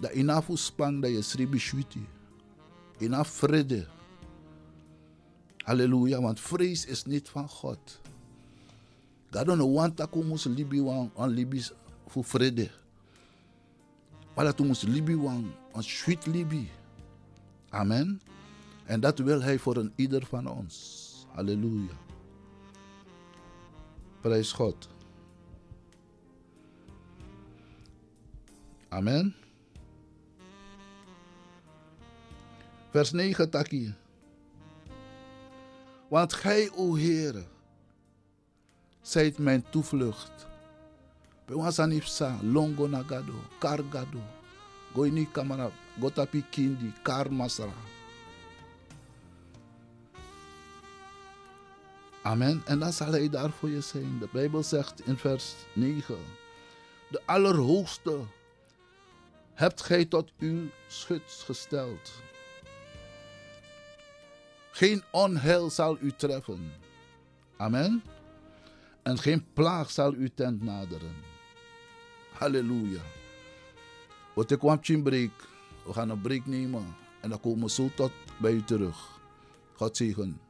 Dat 0.00 0.12
inafu 0.12 0.56
spang 0.56 1.02
dat 1.02 1.10
je 1.10 1.22
sribi 1.22 1.58
shwiti. 1.58 2.06
Ina 2.98 3.24
vrede. 3.24 3.86
Halleluja, 5.56 6.20
want 6.20 6.40
vrees 6.40 6.86
is 6.86 7.04
niet 7.04 7.28
van 7.28 7.48
God. 7.48 8.00
Don't 9.30 9.74
want 9.74 9.96
dat 9.96 10.14
moest 10.14 10.44
libi 10.44 10.82
wan, 10.82 11.10
an 11.14 11.28
libi 11.28 11.64
voor 12.06 12.24
vrede. 12.24 12.70
Maar 14.34 14.44
dat 14.44 14.58
moest 14.58 14.82
libi 14.82 15.16
wan, 15.16 15.52
an 15.72 15.82
sweet 15.82 16.26
libi. 16.26 16.70
Amen. 17.68 18.20
En 18.84 19.00
dat 19.00 19.18
wil 19.18 19.42
hij 19.42 19.58
voor 19.58 19.76
een 19.76 19.92
ieder 19.96 20.26
van 20.26 20.46
ons. 20.46 21.08
Halleluja. 21.34 21.96
Prijs 24.20 24.52
God. 24.52 24.88
Amen. 28.92 29.34
Vers 32.90 33.12
9 33.12 33.50
taki. 33.50 33.94
Want 36.08 36.32
gij, 36.32 36.70
o 36.76 36.96
Heere, 36.96 37.44
zijt 39.00 39.38
mijn 39.38 39.64
toevlucht. 39.70 40.46
Pewansanipsa, 41.44 42.38
longo 42.42 42.86
nagado, 42.86 43.34
kargado, 43.58 44.20
goini 44.94 45.28
kamara, 45.32 45.70
gotapi 46.00 46.44
kindi. 46.50 46.92
Amen. 52.22 52.62
En 52.64 52.78
dan 52.78 52.92
zal 52.92 53.10
hij 53.10 53.28
daar 53.28 53.50
voor 53.50 53.70
je 53.70 53.80
zijn. 53.80 54.18
De 54.18 54.28
Bijbel 54.32 54.62
zegt 54.62 55.06
in 55.06 55.16
vers 55.16 55.54
9. 55.74 56.16
De 57.10 57.22
Allerhoogste 57.26 58.18
hebt 59.54 59.82
gij 59.82 60.04
tot 60.04 60.32
uw 60.38 60.68
schut 60.86 61.42
gesteld. 61.44 62.12
Geen 64.70 65.02
onheil 65.10 65.70
zal 65.70 65.96
u 66.00 66.12
treffen. 66.16 66.72
Amen. 67.56 68.02
En 69.02 69.18
geen 69.18 69.46
plaag 69.52 69.90
zal 69.90 70.12
uw 70.12 70.28
tent 70.34 70.62
naderen. 70.62 71.14
Halleluja. 72.32 73.00
Wat 74.34 74.50
ik 74.50 74.58
kwam 74.58 74.80
break. 75.02 75.48
We 75.86 75.92
gaan 75.92 76.10
een 76.10 76.20
break 76.20 76.46
nemen. 76.46 76.96
En 77.20 77.28
dan 77.28 77.40
komen 77.40 77.62
we 77.62 77.70
zo 77.70 77.90
tot 77.94 78.12
bij 78.40 78.52
u 78.52 78.64
terug. 78.64 79.20
God 79.74 79.96
zegen. 79.96 80.40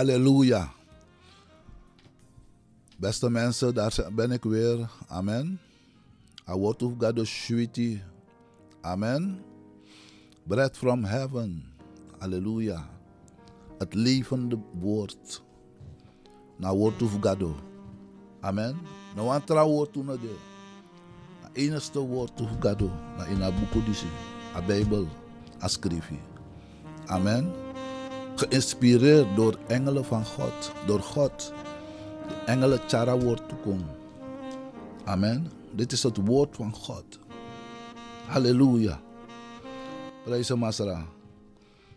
Halleluja. 0.00 0.72
Beste 2.96 3.30
mensen, 3.30 3.74
daar 3.74 4.08
ben 4.12 4.30
ik 4.30 4.44
weer. 4.44 4.90
Amen. 5.08 5.60
A 6.48 6.56
word 6.56 6.82
of 6.82 6.92
God 6.98 7.18
is 7.18 7.44
sweetie. 7.44 8.02
Amen. 8.80 9.42
Bread 10.42 10.76
from 10.76 11.04
heaven. 11.04 11.64
Halleluja. 12.18 12.88
Het 13.78 13.94
levende 13.94 14.58
woord. 14.72 15.42
Na 16.56 16.74
woord 16.74 17.02
of 17.02 17.16
God. 17.20 17.44
Amen. 18.40 18.78
No 19.16 19.30
antra 19.30 19.66
woord 19.66 19.92
to 19.92 20.04
de. 20.04 20.36
Na 21.42 21.48
enigste 21.52 21.98
woord 21.98 22.40
of 22.40 22.48
God. 22.60 22.80
Na 23.16 23.24
in 23.24 23.42
a 23.42 23.50
boek. 23.50 23.84
A 24.56 24.62
Bijbel. 24.62 25.06
Amen. 27.06 27.69
Geïnspireerd 28.40 29.36
door 29.36 29.58
engelen 29.66 30.04
van 30.04 30.24
God. 30.24 30.72
Door 30.86 31.00
God. 31.00 31.52
De 32.28 32.34
engelen 32.46 32.86
tjara 32.86 33.18
woord 33.18 33.48
toekomen. 33.48 33.96
Amen. 35.04 35.50
Dit 35.72 35.92
is 35.92 36.02
het 36.02 36.16
woord 36.16 36.56
van 36.56 36.74
God. 36.74 37.18
Halleluja. 38.26 39.00
Prijs 40.24 40.48
hem, 40.48 40.58
Masra. 40.58 41.06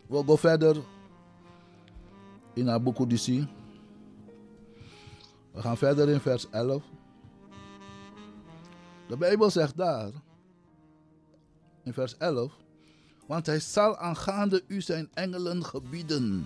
We 0.08 0.24
gaan 0.26 0.38
verder 0.38 0.78
in 2.54 2.86
Odyssee. 2.98 3.48
We 5.52 5.62
gaan 5.62 5.78
verder 5.78 6.10
in 6.10 6.20
vers 6.20 6.50
11. 6.50 6.84
De 9.08 9.18
Bijbel 9.18 9.50
zegt 9.50 9.78
daar, 9.78 10.12
in 11.84 11.94
vers 11.94 12.18
11, 12.18 12.54
want 13.26 13.46
hij 13.46 13.60
zal 13.60 13.98
aangaande 13.98 14.64
u 14.68 14.82
zijn 14.82 15.10
engelen 15.14 15.66
gebieden, 15.66 16.46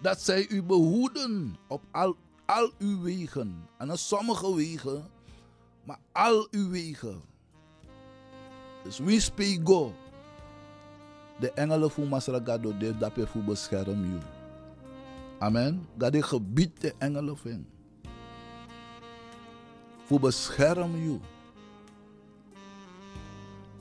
dat 0.00 0.20
zij 0.20 0.48
u 0.48 0.62
behoeden 0.62 1.56
op 1.68 1.82
al, 1.90 2.16
al 2.46 2.72
uw 2.78 3.02
wegen. 3.02 3.68
En 3.78 3.90
op 3.90 3.96
sommige 3.96 4.54
wegen, 4.54 5.04
maar 5.84 5.98
al 6.12 6.48
uw 6.50 6.70
wegen. 6.70 7.20
Dus 8.84 8.98
wie 8.98 9.20
spreekt 9.20 9.68
go? 9.68 9.94
De 11.40 11.52
engelen 11.52 11.90
voor 11.90 12.06
Masragado, 12.06 12.76
de 12.76 12.98
dape 12.98 13.26
voor 13.26 13.42
bescherm 13.42 14.04
u. 14.04 14.18
Amen. 15.38 15.88
Dat 15.94 16.12
de 16.12 16.22
gebied 16.22 16.80
de 16.80 16.94
engelen 16.98 17.38
vindt. 17.38 17.68
Voor 20.04 20.20
bescherm 20.20 20.94
u. 20.94 21.20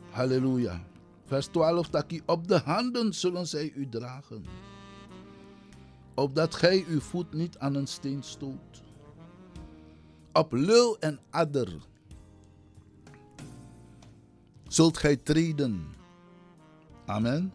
Halleluja. 0.09 0.81
Vers 1.27 1.47
12 1.47 1.89
taki 1.89 2.21
op 2.25 2.47
de 2.47 2.57
handen 2.57 3.13
zullen 3.13 3.47
zij 3.47 3.71
u 3.75 3.89
dragen. 3.89 4.45
Opdat 6.15 6.55
gij 6.55 6.85
uw 6.87 6.99
voet 6.99 7.33
niet 7.33 7.57
aan 7.57 7.75
een 7.75 7.87
steen 7.87 8.23
stoot. 8.23 8.83
Op 10.33 10.51
leeuw 10.51 10.95
en 10.99 11.19
adder 11.29 11.73
zult 14.67 14.97
gij 14.97 15.17
treden. 15.17 15.85
Amen. 17.05 17.53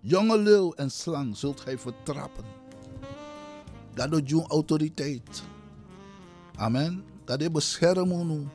Jonge 0.00 0.38
leeuw 0.38 0.72
en 0.72 0.90
slang 0.90 1.36
zult 1.36 1.60
gij 1.60 1.78
vertrappen. 1.78 2.44
Dat 3.94 4.10
doet 4.10 4.28
je 4.28 4.46
autoriteit. 4.48 5.42
Amen. 6.56 7.04
Dat 7.24 7.40
is 7.40 7.50
beschermen. 7.50 8.50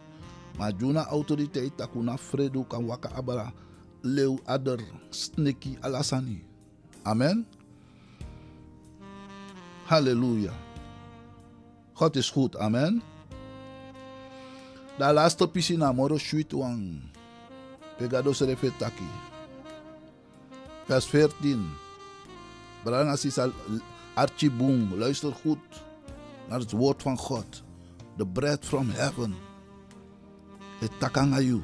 Maar 0.58 0.74
juna 0.78 1.06
autoriteit 1.06 1.78
takuna 1.78 2.18
fredo 2.18 2.64
kan 2.64 2.86
waka 2.86 3.10
abara 3.12 3.54
leeuw 4.02 4.40
adder 4.46 4.80
sneki 5.10 5.78
alasani. 5.82 6.44
Amen. 7.04 7.46
Halleluja. 9.86 10.54
God 11.94 12.16
is 12.16 12.30
goed. 12.30 12.56
Amen. 12.58 13.02
Da 14.98 15.14
laatste 15.14 15.48
piscina 15.48 15.92
moro 15.92 16.18
sweet 16.18 16.54
wang. 16.54 17.02
Pegado 17.98 18.34
serefetaki. 18.34 19.08
Vers 20.88 21.06
14. 21.06 21.66
Branga 22.84 23.16
sisa 23.18 23.50
Archie 24.16 24.52
Boom. 24.52 24.94
Luister 24.98 25.34
goed 25.34 25.84
naar 26.50 26.60
het 26.60 26.72
woord 26.72 27.02
van 27.02 27.18
God. 27.18 27.64
The 28.18 28.26
bread 28.28 28.66
from 28.66 28.90
heaven. 28.90 29.36
Het 30.80 30.92
takangayu. 31.00 31.62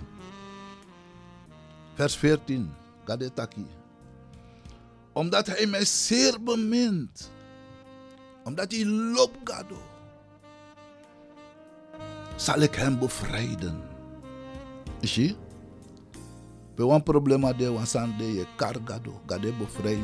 Vers 1.95 2.15
14. 2.15 2.69
Gadetaki. 3.05 3.65
Omdat 5.13 5.47
hij 5.47 5.65
mij 5.65 5.85
zeer 5.85 6.43
bemint. 6.43 7.31
Omdat 8.43 8.71
hij 8.71 8.85
loopt 8.85 9.37
gado. 9.43 9.77
Zal 12.35 12.59
ik 12.59 12.75
hem 12.75 12.99
bevrijden. 12.99 13.81
Je? 14.99 15.35
We 16.75 16.83
een 16.83 17.03
problema 17.03 17.53
de 17.53 17.71
wasan 17.71 18.17
de 18.17 18.33
je 18.33 18.45
kar 18.55 18.75
gado. 18.85 19.21
Gade 19.25 19.53
bevrijd. 19.53 19.99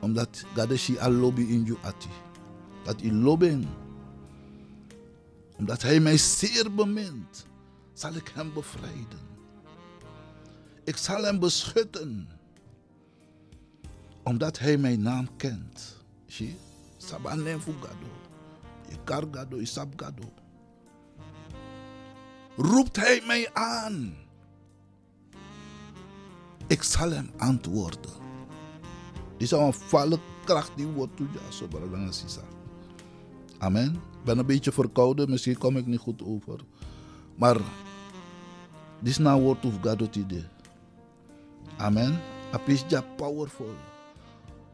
Omdat 0.00 0.44
gade 0.54 0.76
shi 0.76 0.98
al 0.98 1.12
lobby 1.12 1.42
in 1.42 1.62
you 1.64 1.78
ati. 1.82 2.08
Dat 2.84 3.00
hij 3.00 3.12
lobben. 3.12 3.64
Omdat 5.56 5.82
hij 5.82 6.00
mij 6.00 6.16
zeer 6.16 6.74
bemint. 6.74 7.46
Zal 7.92 8.14
ik 8.14 8.30
hem 8.34 8.52
bevrijden. 8.52 9.29
Ik 10.90 10.96
zal 10.96 11.22
hem 11.22 11.38
beschutten 11.38 12.28
Omdat 14.22 14.58
hij 14.58 14.76
mijn 14.76 15.02
naam 15.02 15.36
kent. 15.36 15.96
Zie? 16.26 16.56
Sabanem 16.96 17.60
fugado. 17.60 18.10
Ikargado, 18.88 19.56
isabgado. 19.56 20.32
Roept 22.56 22.96
hij 22.96 23.22
mij 23.26 23.50
aan. 23.52 24.14
Ik 26.66 26.82
zal 26.82 27.10
hem 27.10 27.30
antwoorden. 27.36 28.18
Dit 29.36 29.42
is 29.42 29.50
een 29.50 29.72
valle 29.72 30.18
kracht 30.44 30.72
die 30.76 30.86
wordt 30.86 31.16
toe, 31.16 31.26
ja, 31.32 31.50
zo 31.50 31.66
brada 31.66 32.12
sisa. 32.12 32.42
Amen. 33.58 33.94
Ik 33.94 34.24
ben 34.24 34.38
een 34.38 34.46
beetje 34.46 34.72
verkouden, 34.72 35.30
misschien 35.30 35.58
kom 35.58 35.76
ik 35.76 35.86
niet 35.86 35.98
goed 35.98 36.22
over. 36.22 36.60
Maar 37.36 37.56
dit 38.98 39.08
is 39.08 39.18
nou 39.18 39.42
word 39.42 39.64
of 39.64 39.74
God. 39.82 40.58
Amen. 41.76 42.20
Apis 42.52 42.84
ja 42.88 43.00
powerful. 43.16 43.74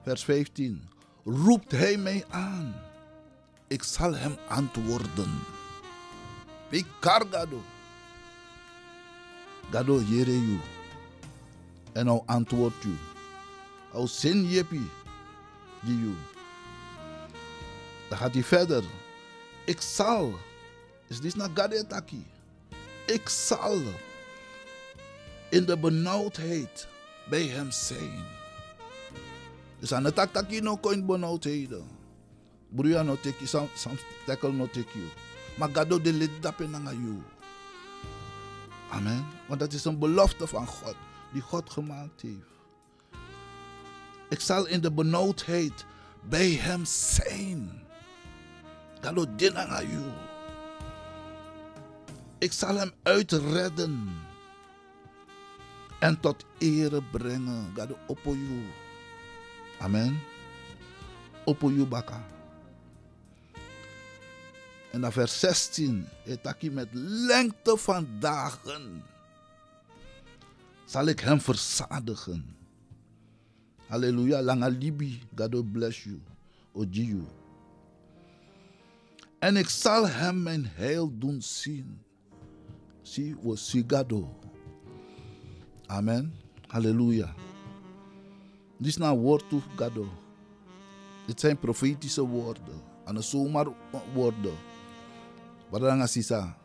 Vers 0.03 0.25
15. 0.25 0.89
Roept 1.25 1.71
hij 1.71 1.97
mij 1.97 2.25
aan. 2.29 2.75
Ik 3.67 3.83
zal 3.83 4.15
hem 4.15 4.37
antwoorden. 4.49 5.41
Ik 6.69 6.87
kargado. 7.01 7.63
Gado 9.71 10.01
jere. 10.01 10.59
En 11.93 12.05
nou 12.05 12.23
antwoord 12.27 12.85
u. 12.85 12.97
Au 13.93 14.07
zin 14.07 14.45
jepi. 14.45 14.91
Die 15.81 15.99
you. 16.01 16.15
Dan 18.09 18.19
gaat 18.19 18.35
hij 18.35 18.45
verder. 18.45 18.85
Ik 19.65 19.81
zal. 19.81 20.39
Is 21.07 21.21
dit 21.21 21.37
naar 21.37 21.51
Gade 21.55 21.87
taki? 21.87 22.27
Ik 23.07 23.29
zal 23.29 23.81
in 25.57 25.65
de 25.65 25.79
benauwdheid 25.79 26.89
bij 27.29 27.47
hem 27.47 27.71
zijn. 27.71 28.25
Dus 29.79 29.93
aan 29.93 30.05
het 30.05 30.15
tak 30.15 30.33
taki 30.33 30.61
no 30.61 30.77
koin 30.77 31.07
benauwdheden. 31.07 31.85
Bruya 32.69 33.03
no 33.03 33.17
some, 33.45 33.69
some 33.75 33.97
tackle 34.27 34.53
no 34.53 34.69
you. 34.73 35.05
Maar 35.59 35.73
de 36.03 36.13
lid 36.13 36.31
dapen 36.41 36.71
you. 36.93 37.23
Amen. 38.91 39.25
Want 39.49 39.61
dat 39.61 39.73
is 39.73 39.85
een 39.85 39.99
belofte 39.99 40.47
van 40.47 40.67
God, 40.67 40.97
die 41.33 41.43
God 41.43 41.71
gemaakt 41.71 42.23
heeft. 42.23 42.55
Ik 44.29 44.41
zal 44.41 44.67
in 44.67 44.81
de 44.81 44.93
benauwdheid 44.93 45.85
bij 46.29 46.51
hem 46.51 46.85
zijn. 46.85 47.83
De 49.01 49.13
naar 49.53 49.87
you. 49.87 50.05
Ik 52.39 52.53
zal 52.53 52.75
hem 52.75 52.93
uitredden 53.03 54.25
en 56.07 56.15
tot 56.21 56.45
ere 56.63 57.03
brengen. 57.11 57.73
God 57.75 57.97
oppo 58.07 58.35
you. 58.35 58.63
Amen. 59.83 60.19
Oppo 61.45 61.71
you 61.71 61.87
baka. 61.87 62.23
En 64.93 65.01
dan 65.01 65.13
vers 65.13 65.41
16. 65.41 66.07
Etaki 66.25 66.71
met 66.71 66.89
lengte 67.27 67.77
van 67.77 68.07
dagen 68.21 69.03
zal 70.85 71.07
ik 71.07 71.21
hem 71.21 71.41
verzadigen. 71.41 72.57
Halleluja. 73.87 74.43
Langa 74.43 74.69
libi. 74.69 75.23
God 75.35 75.73
bless 75.73 76.05
you. 76.05 76.21
Oji 76.73 77.07
you. 77.07 77.25
En 79.39 79.57
ik 79.57 79.69
zal 79.69 80.09
hem 80.09 80.43
mijn 80.43 80.67
heil 80.67 81.19
doen 81.19 81.43
zien. 81.43 81.99
Zie, 83.03 83.37
we 83.43 83.57
sigado. 83.57 84.39
Amen. 85.87 86.33
Halleluja. 86.67 87.35
Dit 88.77 88.87
is 88.87 88.97
nou 88.97 89.19
woord 89.19 89.49
toe, 89.49 89.61
Gado. 89.77 90.07
Dit 91.27 91.41
zijn 91.41 91.59
profetische 91.59 92.27
woorden. 92.27 92.83
En 93.05 93.23
zomaar 93.23 93.67
woorden. 94.15 94.55
Wat 95.69 95.81
dan 95.81 96.09
sisa. 96.09 96.57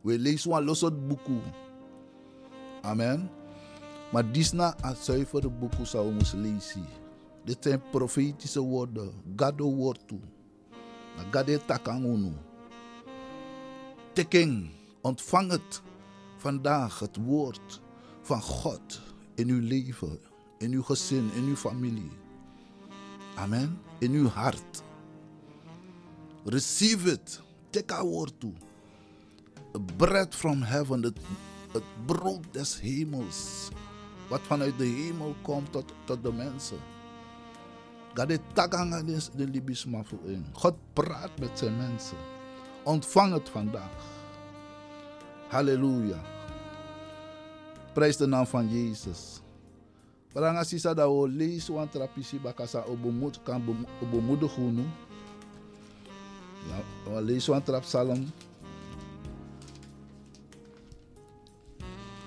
We 0.00 0.18
lezen 0.18 0.52
een 0.52 0.64
losot 0.64 1.08
boeken. 1.08 1.42
Amen. 2.82 3.30
Maar 4.12 4.26
dit 4.26 4.36
is 4.36 4.52
nou 4.52 4.74
een 4.80 4.96
zuivere 4.96 5.48
boeken 5.48 5.86
zou 5.86 6.12
moeten 6.12 6.40
lezen. 6.40 6.86
Dit 7.44 7.56
zijn 7.60 7.82
profetische 7.90 8.60
woorden. 8.60 9.12
Gado 9.36 9.74
woord 9.74 10.08
toe. 10.08 10.20
Gade 11.30 11.64
takangunu. 11.64 12.32
Teken, 14.12 14.70
ontvang 15.00 15.50
het 15.50 15.82
vandaag, 16.36 16.98
het 16.98 17.16
woord 17.16 17.80
van 18.26 18.42
God 18.42 19.00
in 19.34 19.48
uw 19.48 19.60
leven, 19.60 20.18
in 20.58 20.72
uw 20.72 20.82
gezin, 20.82 21.30
in 21.34 21.44
uw 21.44 21.56
familie. 21.56 22.10
Amen. 23.34 23.78
In 23.98 24.12
uw 24.12 24.28
hart. 24.28 24.82
Receive 26.44 27.10
it. 27.10 27.40
Take 27.70 27.94
our 27.94 28.04
woord 28.04 28.40
toe. 28.40 28.52
A 29.74 29.78
bread 29.96 30.34
from 30.34 30.62
heaven, 30.62 31.02
het, 31.02 31.18
het 31.72 31.82
brood 32.06 32.44
des 32.50 32.80
hemels. 32.80 33.68
Wat 34.28 34.40
vanuit 34.40 34.78
de 34.78 34.84
hemel 34.84 35.34
komt 35.42 35.72
tot, 35.72 35.92
tot 36.04 36.22
de 36.22 36.32
mensen. 36.32 36.78
God 38.14 38.28
de 38.28 38.40
takanga 38.52 39.02
de 39.36 39.48
libisma 39.48 40.02
voor 40.04 40.24
in. 40.24 40.46
God 40.52 40.74
praat 40.92 41.38
met 41.38 41.58
zijn 41.58 41.76
mensen. 41.76 42.16
Ontvang 42.82 43.32
het 43.32 43.48
vandaag. 43.48 44.04
Halleluja. 45.48 46.35
Prijs 47.96 48.16
de 48.16 48.26
naam 48.26 48.46
van 48.46 48.68
Jezus. 48.68 49.40
Baranga 50.32 50.64
sisa 50.68 50.92
da 50.94 51.06
o 51.08 51.24
lees 51.26 51.68
wan 51.72 51.88
trapisi 51.88 52.36
bakasa 52.36 52.82
obomut 52.84 53.38
kan 53.42 53.64
obomoedigen 54.02 54.74
nu. 54.74 54.84
We 57.04 57.22
lezen 57.22 57.52
wan 57.52 57.62
trap 57.62 57.82
psalm. 57.82 58.26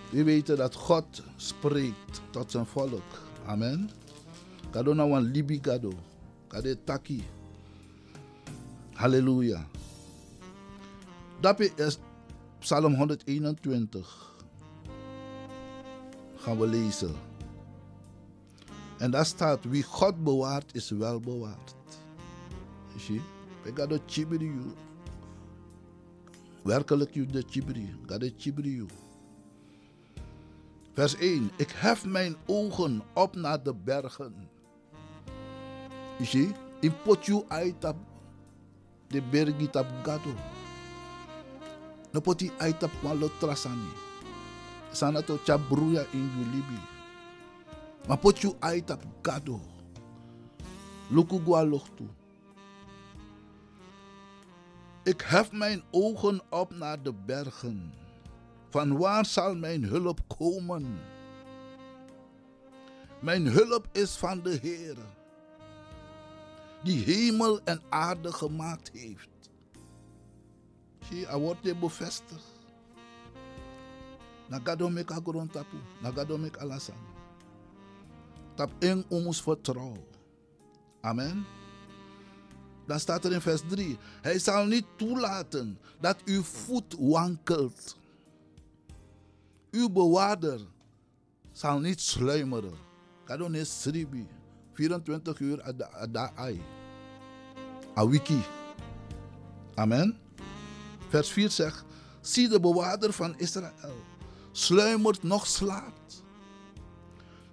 We 0.09 0.23
weten 0.23 0.57
dat 0.57 0.75
God 0.75 1.23
spreekt 1.35 2.21
tot 2.29 2.51
zijn 2.51 2.65
volk. 2.65 3.09
Amen. 3.45 3.89
Kado 4.71 4.93
na 4.93 5.07
wan 5.07 5.23
libi 5.23 5.59
gado. 5.61 5.93
Kade 6.47 6.83
taki. 6.83 7.23
Halleluja. 8.93 9.67
Dat 11.39 11.59
is 11.59 11.97
Psalm 12.59 12.95
121. 12.95 14.28
We 16.57 16.67
lezen. 16.67 17.15
En 18.97 19.11
daar 19.11 19.25
staat, 19.25 19.63
wie 19.63 19.83
God 19.83 20.23
bewaart 20.23 20.75
is 20.75 20.89
wel 20.89 21.19
bewaard. 21.19 21.75
Zie, 22.97 23.21
ik 23.63 23.77
ga 23.77 23.85
de. 23.85 23.99
Werkelijk 26.63 27.13
you 27.13 27.25
de 27.25 27.43
chibiri. 27.49 27.95
Ga 28.05 28.17
de 28.17 28.33
chibiri 28.37 28.75
you. 28.75 28.87
Vers 30.93 31.15
1. 31.15 31.51
Ik 31.55 31.71
hef 31.75 32.05
mijn 32.05 32.35
ogen 32.45 33.01
op 33.13 33.35
naar 33.35 33.63
de 33.63 33.73
bergen. 33.73 34.49
Zie, 36.21 36.51
in 36.79 36.93
potju 37.03 37.43
uitap 37.47 37.95
de 39.07 39.21
bergi 39.21 39.69
tap 39.69 39.87
gado. 40.03 40.33
No 42.11 42.19
poti 42.19 42.51
uitap 42.57 42.91
malo 43.01 43.29
trasani. 43.39 44.08
Sana 44.91 45.21
to 45.21 45.37
chabruya 45.45 46.05
potju 48.17 48.55
uitap 48.59 49.03
gado. 49.21 49.59
Lochtu. 51.09 52.07
Ik 55.03 55.21
hef 55.21 55.51
mijn 55.51 55.83
ogen 55.91 56.41
op 56.49 56.75
naar 56.75 57.01
de 57.03 57.13
bergen. 57.13 57.93
Van 58.69 58.97
waar 58.97 59.25
zal 59.25 59.55
mijn 59.55 59.83
hulp 59.83 60.19
komen? 60.27 60.99
Mijn 63.19 63.47
hulp 63.47 63.87
is 63.91 64.15
van 64.15 64.41
de 64.41 64.57
Heer, 64.61 64.95
die 66.83 67.03
hemel 67.03 67.59
en 67.63 67.81
aarde 67.89 68.31
gemaakt 68.33 68.89
heeft. 68.93 69.29
Zie, 71.09 71.25
hij 71.25 71.37
wordt 71.37 71.79
bevestigd. 71.79 72.58
Nagadomek 74.49 75.11
agron 75.11 75.47
tapu, 75.47 75.77
nagadomek 76.01 76.57
alasan. 76.57 76.97
Tap 78.55 78.71
in 78.83 79.05
ons 79.09 79.41
vertrouwen. 79.41 80.03
Amen. 81.01 81.45
Dan 82.85 82.99
staat 82.99 83.25
er 83.25 83.31
in 83.31 83.41
vers 83.41 83.61
3. 83.67 83.97
Hij 84.21 84.39
zal 84.39 84.65
niet 84.65 84.85
toelaten 84.95 85.79
dat 85.99 86.17
uw 86.25 86.43
voet 86.43 86.95
wankelt. 86.99 87.97
Uw 89.71 89.89
bewaarder 89.89 90.59
zal 91.51 91.79
niet 91.79 92.01
sluimeren. 92.01 92.73
Is 93.51 93.81
sribi. 93.81 94.27
24 94.73 95.39
uur 95.39 95.61
ada 95.91 96.31
ai. 96.35 96.61
A 97.97 98.07
wiki. 98.07 98.41
Amen. 99.75 100.17
Vers 101.09 101.29
4 101.29 101.49
zegt. 101.49 101.85
Zie 102.21 102.47
de 102.49 102.59
bewaarder 102.59 103.13
van 103.13 103.37
Israël. 103.37 104.08
Sluimert 104.59 105.23
nog 105.23 105.47
slaapt. 105.47 106.23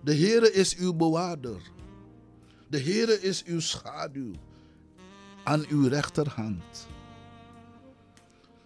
De 0.00 0.14
Heere 0.14 0.52
is 0.52 0.76
uw 0.76 0.94
bewaarder. 0.94 1.62
De 2.68 2.80
Heere 2.80 3.20
is 3.20 3.44
uw 3.44 3.60
schaduw 3.60 4.32
aan 5.44 5.64
uw 5.68 5.88
rechterhand. 5.88 6.86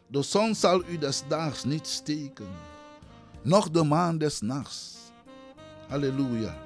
De 0.06 0.22
zon 0.22 0.54
zal 0.54 0.84
u 0.88 0.98
des 0.98 1.22
daags 1.28 1.64
niet 1.64 1.86
steken, 1.86 2.48
noch 3.42 3.70
de 3.70 3.84
maan 3.84 4.18
des 4.18 4.40
nachts. 4.40 4.96
Halleluja. 5.88 6.58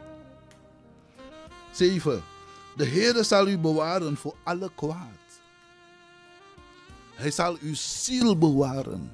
7. 1.73 2.23
De 2.77 2.87
Heere 2.87 3.23
zal 3.23 3.49
u 3.49 3.59
bewaren 3.59 4.17
voor 4.17 4.37
alle 4.45 4.71
kwaad. 4.75 5.41
Hij 7.15 7.31
zal 7.31 7.57
uw 7.61 7.75
ziel 7.75 8.39
bewaren. 8.39 9.11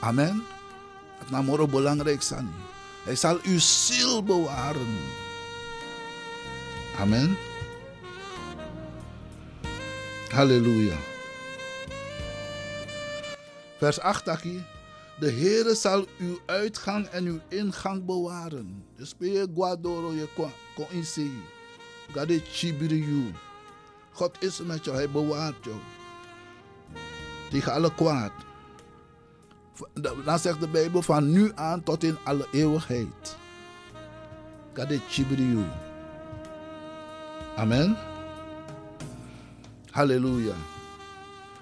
Amen. 0.00 0.51
Het 1.22 1.30
namoro 1.30 1.66
belangrijk 1.66 2.22
zijn. 2.22 2.50
Hij 3.04 3.16
zal 3.16 3.38
uw 3.42 3.58
ziel 3.58 4.22
bewaren. 4.22 4.96
Amen. 6.98 7.36
Halleluja. 10.28 10.96
Vers 13.78 14.00
8 14.00 14.24
taki. 14.24 14.64
De 15.18 15.30
Heere 15.30 15.74
zal 15.74 16.06
uw 16.18 16.38
uitgang 16.46 17.06
en 17.06 17.24
uw 17.24 17.40
ingang 17.48 18.04
bewaren. 18.04 18.84
Dus 18.96 19.16
ben 19.16 19.32
je 19.32 19.48
guadoro 19.54 20.12
je 20.12 20.28
kon 20.74 20.86
inzien. 20.90 21.42
Gade 22.12 22.40
chibiri 22.44 22.98
you. 22.98 23.32
God 24.12 24.42
is 24.42 24.60
met 24.60 24.84
jou, 24.84 24.96
hij 24.96 25.10
bewaart 25.10 25.64
jou. 25.64 25.76
Tegen 27.50 27.72
alle 27.72 27.94
kwaad. 27.94 28.32
Dan 30.24 30.38
zegt 30.38 30.60
de 30.60 30.68
Bijbel 30.68 31.02
van 31.02 31.30
nu 31.30 31.52
aan 31.54 31.82
tot 31.82 32.04
in 32.04 32.16
alle 32.24 32.46
eeuwigheid. 32.52 33.36
You. 34.74 35.64
Amen. 37.56 37.96
Halleluja. 39.90 40.54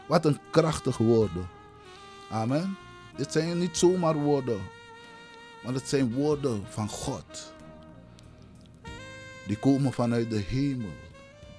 Wat 0.06 0.24
een 0.24 0.38
krachtige 0.50 1.02
woorden. 1.02 1.48
Amen. 2.30 2.76
Dit 3.16 3.32
zijn 3.32 3.58
niet 3.58 3.76
zomaar 3.76 4.14
woorden, 4.14 4.60
maar 5.64 5.74
het 5.74 5.88
zijn 5.88 6.12
woorden 6.12 6.62
van 6.68 6.88
God. 6.88 7.52
Die 9.46 9.58
komen 9.58 9.92
vanuit 9.92 10.30
de 10.30 10.38
hemel. 10.38 10.94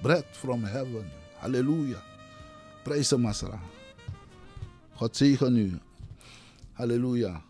Bread 0.02 0.24
from 0.30 0.64
heaven. 0.64 1.10
Halleluja. 1.38 2.02
Prijs 2.82 3.10
hem, 3.10 3.20
Masra. 3.20 3.60
God 4.94 5.16
zegen 5.16 5.56
u. 5.56 5.78
Halleluja. 6.72 7.42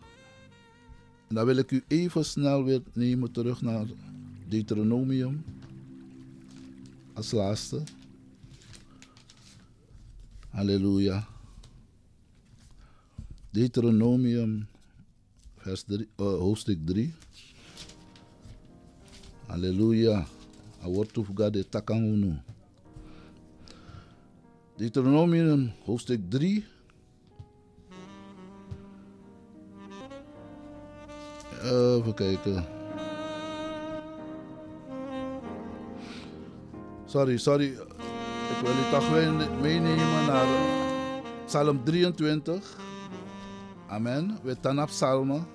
En 1.27 1.35
dan 1.35 1.45
wil 1.45 1.57
ik 1.57 1.71
u 1.71 1.83
even 1.87 2.25
snel 2.25 2.63
weer 2.63 2.81
nemen 2.93 3.31
terug 3.31 3.61
naar 3.61 3.85
Deuteronomium. 4.47 5.43
Als 7.13 7.31
laatste. 7.31 7.83
Halleluja. 10.49 11.27
Deuteronomium, 13.49 14.67
vers 15.57 15.83
3, 15.83 15.99
uh, 15.99 16.07
hoofdstuk 16.17 16.85
3. 16.85 17.13
Halleluja. 19.45 20.27
A 20.83 20.87
word 20.87 21.17
of 21.17 21.27
God 21.35 21.53
de. 21.53 22.37
Deuteronomium, 24.77 25.71
hoofdstuk 25.85 26.29
3. 26.29 26.65
Even 31.63 32.13
kijken. 32.13 32.65
Sorry, 37.05 37.37
sorry. 37.37 37.67
Ik 38.49 38.59
wil 38.61 38.71
u 38.71 38.91
toch 38.91 39.11
meenemen 39.61 40.25
naar 40.25 40.47
Psalm 41.45 41.83
23. 41.83 42.77
Amen. 43.87 44.37
We 44.43 44.55
staan 44.59 44.81
op 44.81 44.87
psalmen. 44.87 45.45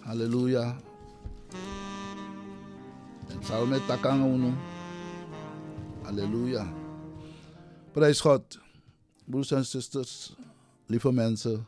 Halleluja. 0.00 0.76
En 3.28 3.38
psalmen 3.38 3.86
takang 3.86 4.24
uno. 4.34 4.52
Halleluja. 6.02 6.72
Prijs 7.92 8.20
God. 8.20 8.58
Broers 9.24 9.50
en 9.50 9.64
zusters, 9.64 10.34
lieve 10.86 11.12
mensen. 11.12 11.66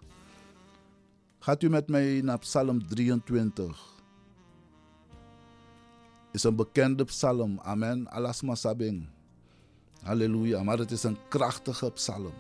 Gaat 1.43 1.63
u 1.63 1.69
met 1.69 1.89
mij 1.89 2.21
naar 2.21 2.39
Psalm 2.39 2.87
23. 2.87 4.03
Is 6.33 6.43
een 6.45 6.57
bekende 6.57 7.05
psalm. 7.05 7.59
Amen. 7.61 8.11
Alasma 8.11 8.55
sabing. 8.55 9.09
Halleluja. 10.03 10.63
Maar 10.63 10.79
het 10.79 10.91
is 10.91 11.03
een 11.03 11.17
krachtige 11.29 11.91
psalm. 11.91 12.33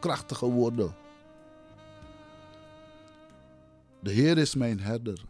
Krachtige 0.00 0.46
woorden. 0.46 0.94
De 4.00 4.10
Heer 4.10 4.38
is 4.38 4.54
mijn 4.54 4.80
herder. 4.80 5.24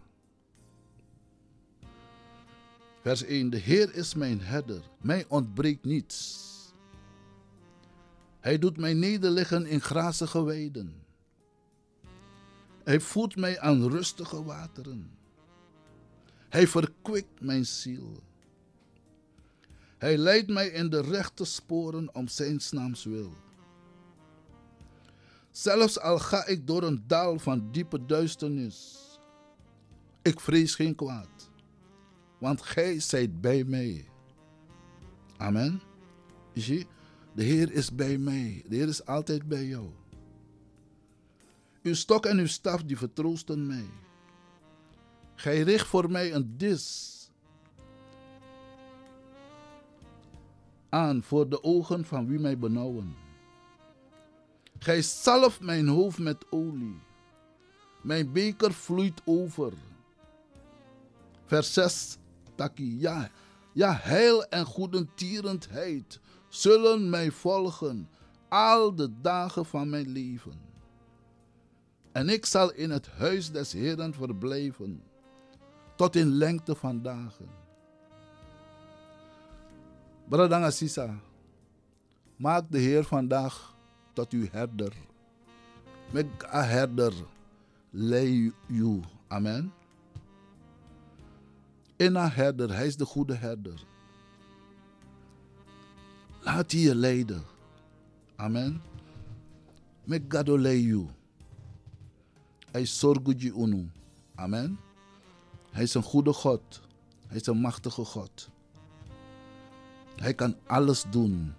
Vers 3.02 3.24
1. 3.24 3.50
De 3.50 3.58
Heer 3.58 3.94
is 3.94 4.14
mijn 4.14 4.40
herder. 4.40 4.82
Mij 5.00 5.24
ontbreekt 5.28 5.84
niets. 5.84 6.48
Hij 8.40 8.58
doet 8.58 8.76
mij 8.76 8.94
nederliggen 8.94 9.66
in 9.66 9.80
grazige 9.80 10.42
weiden. 10.42 11.08
Hij 12.90 13.00
voert 13.00 13.36
mij 13.36 13.60
aan 13.60 13.88
rustige 13.88 14.44
wateren. 14.44 15.10
Hij 16.48 16.66
verkwikt 16.66 17.40
mijn 17.40 17.66
ziel. 17.66 18.22
Hij 19.98 20.16
leidt 20.16 20.48
mij 20.48 20.68
in 20.68 20.90
de 20.90 21.00
rechte 21.00 21.44
sporen 21.44 22.14
om 22.14 22.28
zijn 22.28 22.60
naams 22.70 23.04
wil. 23.04 23.32
Zelfs 25.50 26.00
al 26.00 26.18
ga 26.18 26.46
ik 26.46 26.66
door 26.66 26.82
een 26.82 27.04
dal 27.06 27.38
van 27.38 27.70
diepe 27.70 28.06
duisternis, 28.06 28.98
ik 30.22 30.40
vrees 30.40 30.74
geen 30.74 30.94
kwaad, 30.94 31.50
want 32.38 32.62
gij 32.62 33.00
zijt 33.00 33.40
bij 33.40 33.64
mij. 33.64 34.08
Amen. 35.36 35.80
Zie, 36.54 36.86
de 37.34 37.42
Heer 37.42 37.72
is 37.72 37.94
bij 37.94 38.18
mij. 38.18 38.64
De 38.68 38.76
Heer 38.76 38.88
is 38.88 39.06
altijd 39.06 39.48
bij 39.48 39.66
jou. 39.66 39.99
Uw 41.82 41.94
stok 41.94 42.26
en 42.26 42.38
uw 42.38 42.46
staf 42.46 42.82
die 42.82 42.96
vertroosten 42.96 43.66
mij. 43.66 43.90
Gij 45.34 45.60
richt 45.60 45.86
voor 45.86 46.10
mij 46.10 46.34
een 46.34 46.54
dis 46.56 47.18
aan 50.88 51.22
voor 51.22 51.48
de 51.48 51.62
ogen 51.62 52.04
van 52.04 52.26
wie 52.26 52.38
mij 52.38 52.58
benauwen. 52.58 53.16
Gij 54.78 55.02
zalft 55.02 55.60
mijn 55.60 55.88
hoofd 55.88 56.18
met 56.18 56.44
olie. 56.50 57.00
Mijn 58.02 58.32
beker 58.32 58.72
vloeit 58.72 59.20
over. 59.24 59.72
Vers 61.46 61.72
6, 61.72 62.16
Taki. 62.54 63.00
Ja, 63.00 63.30
ja, 63.72 63.98
heil 64.00 64.44
en 64.44 64.64
goedentierendheid 64.64 66.20
zullen 66.48 67.10
mij 67.10 67.30
volgen 67.30 68.08
al 68.48 68.94
de 68.94 69.20
dagen 69.20 69.66
van 69.66 69.88
mijn 69.88 70.08
leven. 70.08 70.69
En 72.12 72.28
ik 72.28 72.46
zal 72.46 72.72
in 72.72 72.90
het 72.90 73.08
huis 73.08 73.50
des 73.50 73.72
Heeren 73.72 74.14
verblijven 74.14 75.02
tot 75.96 76.16
in 76.16 76.28
lengte 76.28 76.74
van 76.74 77.02
dagen. 77.02 77.48
Bradanga 80.28 80.70
Sisa, 80.70 81.18
maak 82.36 82.70
de 82.70 82.78
Heer 82.78 83.04
vandaag 83.04 83.74
tot 84.12 84.32
uw 84.32 84.46
herder. 84.50 84.92
Met 86.10 86.26
een 86.38 86.64
herder 86.64 87.12
lei 87.90 88.52
u. 88.66 89.00
Amen. 89.28 89.72
In 91.96 92.14
een 92.14 92.30
herder, 92.30 92.74
hij 92.74 92.86
is 92.86 92.96
de 92.96 93.04
goede 93.04 93.34
herder. 93.34 93.84
Laat 96.40 96.72
je 96.72 96.94
leiden. 96.94 97.42
Amen. 98.36 98.82
Met 100.04 100.22
gado 100.28 100.58
lei 100.58 100.86
u. 100.86 101.06
Hij 102.70 102.86
zorgt 102.86 103.42
unu. 103.42 103.90
Amen. 104.34 104.78
Hij 105.70 105.82
is 105.82 105.94
een 105.94 106.02
goede 106.02 106.32
God. 106.32 106.80
Hij 107.26 107.36
is 107.36 107.46
een 107.46 107.60
machtige 107.60 108.04
God. 108.04 108.50
Hij 110.16 110.34
kan 110.34 110.56
alles 110.66 111.04
doen. 111.10 111.54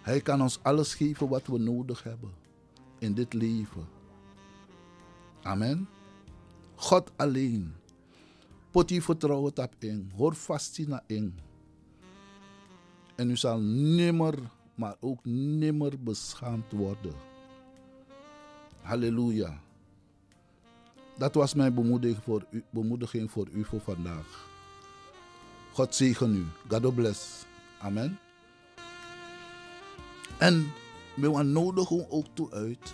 Hij 0.00 0.20
kan 0.20 0.42
ons 0.42 0.58
alles 0.62 0.94
geven 0.94 1.28
wat 1.28 1.46
we 1.46 1.58
nodig 1.58 2.02
hebben 2.02 2.30
in 2.98 3.14
dit 3.14 3.32
leven. 3.32 3.88
Amen. 5.42 5.88
God 6.74 7.10
alleen. 7.16 7.74
Pot 8.70 8.90
je 8.90 9.02
vertrouwen 9.02 9.56
op 9.56 9.74
in. 9.78 10.10
Hoor 10.16 10.34
vast 10.34 10.86
naar 10.86 11.04
in. 11.06 11.38
En 13.16 13.30
u 13.30 13.36
zal 13.36 13.60
nimmer, 13.60 14.34
maar 14.74 14.96
ook 15.00 15.24
nimmer 15.24 16.02
beschaamd 16.02 16.72
worden. 16.72 17.29
Halleluja. 18.82 19.60
Dat 21.18 21.34
was 21.34 21.54
mijn 21.54 21.74
bemoediging 21.74 22.22
voor 22.24 22.46
u, 22.50 22.64
bemoediging 22.70 23.30
voor 23.30 23.48
u 23.52 23.64
voor 23.64 23.80
vandaag. 23.80 24.48
God 25.72 25.94
zegen 25.94 26.34
u. 26.34 26.46
God 26.68 26.94
bless. 26.94 27.44
Amen. 27.78 28.18
En 30.38 30.72
we 31.14 31.42
nodigen 31.42 32.10
ook 32.10 32.26
toe 32.32 32.50
uit. 32.52 32.92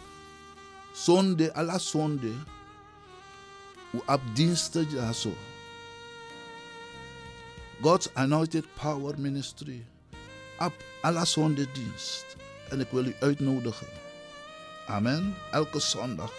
Zonde, 0.92 1.54
alla 1.54 1.78
zonde. 1.78 2.32
U 3.92 3.98
op 4.06 4.20
diensten. 4.34 4.86
God's 7.80 8.08
Anointed 8.12 8.64
Power 8.74 9.20
Ministry. 9.20 9.86
Op 10.58 10.72
alla 11.02 11.24
zonde 11.24 11.66
dienst. 11.72 12.36
En 12.70 12.80
ik 12.80 12.88
wil 12.90 13.04
u 13.04 13.14
uitnodigen. 13.20 14.05
Amen. 14.86 15.34
Elke 15.50 15.80
zondag. 15.80 16.32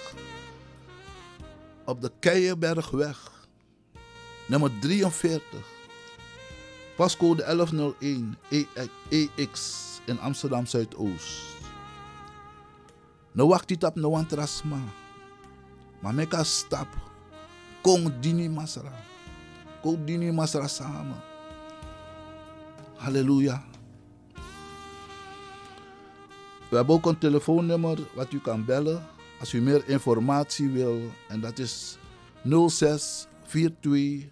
Op 1.85 2.01
de 2.01 2.11
Keienbergweg. 2.19 3.31
Nummer 4.47 4.71
43. 4.79 5.41
Pascode 6.95 7.43
1101 7.43 8.37
EX 9.09 9.83
in 10.05 10.19
Amsterdam 10.19 10.65
Zuidoost. 10.65 11.55
No 13.31 13.47
wacht 13.47 13.67
dit 13.67 13.83
op 13.83 13.95
no 13.95 14.09
one 14.09 14.25
trasma. 14.25 14.79
Maar 15.99 16.13
meka 16.13 16.43
stap. 16.43 16.87
Kong 17.81 18.11
dini 18.19 18.49
masra. 18.49 18.93
Kong 19.81 20.05
dini 20.05 20.31
masra 20.31 20.67
samen. 20.67 21.21
Halleluja. 22.95 23.63
We 26.69 26.75
hebben 26.75 26.95
ook 26.95 27.05
een 27.05 27.17
telefoonnummer 27.17 27.97
wat 28.13 28.31
u 28.31 28.39
kan 28.39 28.65
bellen 28.65 29.05
als 29.39 29.53
u 29.53 29.61
meer 29.61 29.87
informatie 29.87 30.69
wil. 30.69 31.01
En 31.27 31.39
dat 31.39 31.59
is 31.59 31.97
06 32.67 33.27
42 33.47 34.29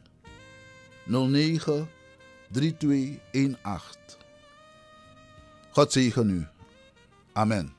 09 1.05 1.87
3218. 2.51 4.17
God 5.71 5.91
zegen 5.91 6.29
u. 6.29 6.47
Amen. 7.33 7.74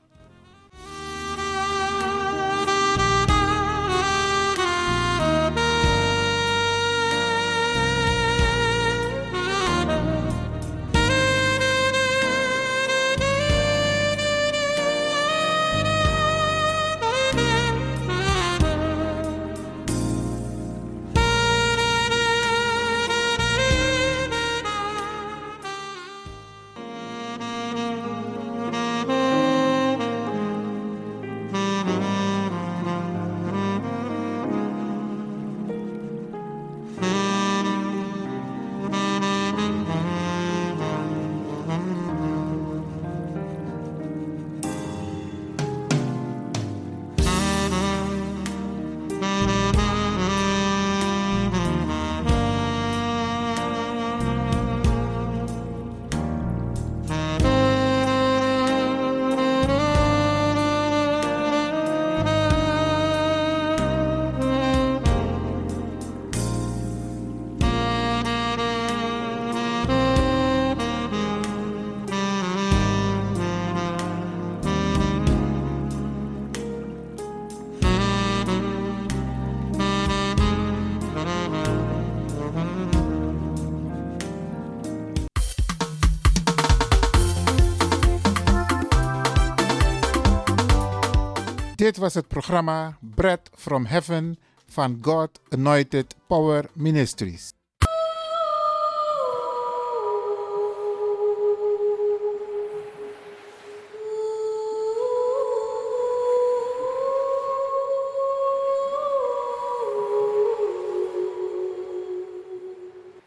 Dit 91.87 91.97
was 91.97 92.13
het 92.13 92.27
programma 92.27 92.97
Bread 92.99 93.49
from 93.55 93.85
Heaven 93.85 94.37
van 94.65 94.97
God 95.01 95.39
Anointed 95.49 96.15
Power 96.27 96.69
Ministries. 96.73 97.53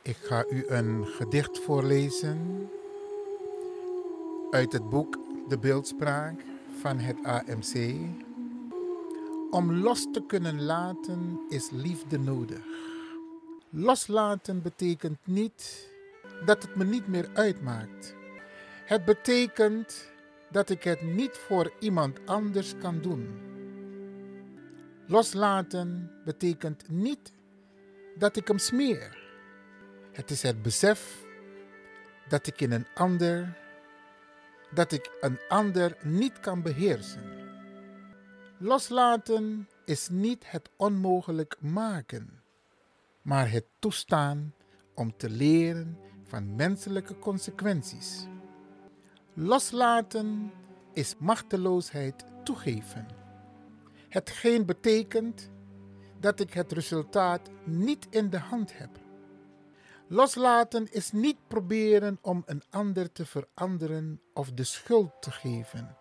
Ik 0.03 0.17
ga 0.17 0.45
u 0.51 0.65
een 0.67 1.07
gedicht 1.07 1.59
voorlezen 1.59 2.69
uit 4.51 4.73
het 4.73 4.89
boek 4.89 5.19
De 5.49 5.59
Beeldspraak 5.59 6.35
van 6.81 6.99
het 6.99 7.17
AMC. 7.23 7.99
Om 9.51 9.73
los 9.73 10.07
te 10.13 10.23
kunnen 10.27 10.63
laten 10.63 11.41
is 11.49 11.71
liefde 11.71 12.19
nodig. 12.19 12.65
Loslaten 13.71 14.63
betekent 14.63 15.19
niet 15.25 15.91
dat 16.45 16.63
het 16.63 16.77
me 16.77 16.85
niet 16.85 17.07
meer 17.07 17.29
uitmaakt. 17.35 18.15
Het 18.85 19.05
betekent 19.05 20.13
dat 20.51 20.71
ik 20.71 20.83
het 20.85 21.03
niet 21.03 21.37
voor 21.37 21.73
iemand 21.79 22.27
anders 22.27 22.75
kan 22.79 23.01
doen. 23.01 23.41
Loslaten 25.07 26.11
betekent 26.25 26.89
niet 26.89 27.33
dat 28.15 28.37
ik 28.37 28.49
hem 28.49 28.59
smeer. 28.59 29.19
Het 30.13 30.31
is 30.31 30.43
het 30.43 30.63
besef 30.63 31.25
dat 32.29 32.47
ik 32.47 32.61
in 32.61 32.73
een 32.73 32.87
ander 32.95 33.59
dat 34.75 34.93
ik 34.93 35.11
een 35.21 35.39
ander 35.49 35.97
niet 36.03 36.41
kan 36.41 36.63
beheersen. 36.63 37.40
Loslaten 38.63 39.69
is 39.85 40.09
niet 40.09 40.51
het 40.51 40.71
onmogelijk 40.77 41.57
maken, 41.61 42.43
maar 43.23 43.51
het 43.51 43.65
toestaan 43.79 44.55
om 44.95 45.17
te 45.17 45.31
leren 45.31 45.99
van 46.23 46.57
menselijke 46.57 47.19
consequenties. 47.19 48.27
Loslaten 49.35 50.53
is 50.93 51.15
machteloosheid 51.19 52.25
toegeven. 52.45 53.07
Hetgeen 54.09 54.67
betekent 54.67 55.51
dat 56.19 56.41
ik 56.41 56.53
het 56.53 56.73
resultaat 56.73 57.51
niet 57.65 58.07
in 58.11 58.31
de 58.31 58.39
hand 58.39 58.79
heb. 58.79 58.91
Loslaten 60.07 60.93
is 60.93 61.13
niet 61.13 61.39
proberen 61.49 62.19
om 62.21 62.43
een 62.47 62.63
ander 62.71 63.13
te 63.13 63.27
veranderen 63.27 64.21
of 64.35 64.53
de 64.53 64.65
schuld 64.65 65.13
te 65.21 65.31
geven. 65.31 65.97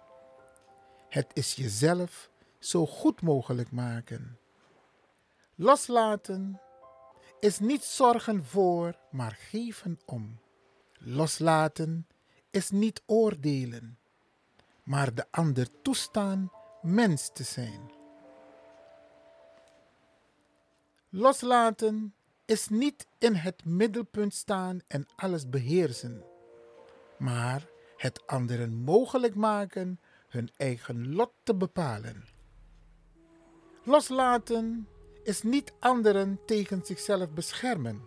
Het 1.10 1.32
is 1.34 1.54
jezelf 1.54 2.29
zo 2.60 2.86
goed 2.86 3.22
mogelijk 3.22 3.72
maken. 3.72 4.38
Loslaten 5.56 6.62
is 7.40 7.60
niet 7.60 7.84
zorgen 7.84 8.46
voor, 8.46 8.96
maar 9.12 9.38
geven 9.40 10.00
om. 10.06 10.40
Loslaten 10.98 12.08
is 12.52 12.70
niet 12.70 13.02
oordelen, 13.06 13.98
maar 14.84 15.14
de 15.14 15.26
ander 15.32 15.82
toestaan 15.82 16.52
mens 16.82 17.30
te 17.34 17.44
zijn. 17.44 17.92
Loslaten 21.10 22.14
is 22.46 22.68
niet 22.68 23.08
in 23.18 23.36
het 23.36 23.66
middelpunt 23.66 24.34
staan 24.34 24.82
en 24.88 25.08
alles 25.16 25.50
beheersen, 25.50 26.24
maar 27.18 27.68
het 27.98 28.28
anderen 28.28 28.74
mogelijk 28.76 29.36
maken 29.36 30.00
hun 30.28 30.50
eigen 30.58 31.14
lot 31.14 31.32
te 31.44 31.56
bepalen. 31.56 32.39
Loslaten 33.84 34.88
is 35.24 35.42
niet 35.42 35.74
anderen 35.80 36.40
tegen 36.46 36.86
zichzelf 36.86 37.30
beschermen. 37.30 38.02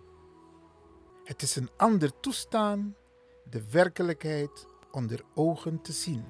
Het 1.25 1.43
is 1.43 1.57
een 1.57 1.71
ander 1.77 2.21
toestaan 2.21 2.97
de 3.51 3.71
werkelijkheid 3.71 4.67
onder 4.91 5.25
ogen 5.35 5.83
te 5.83 5.93
zien. 5.93 6.25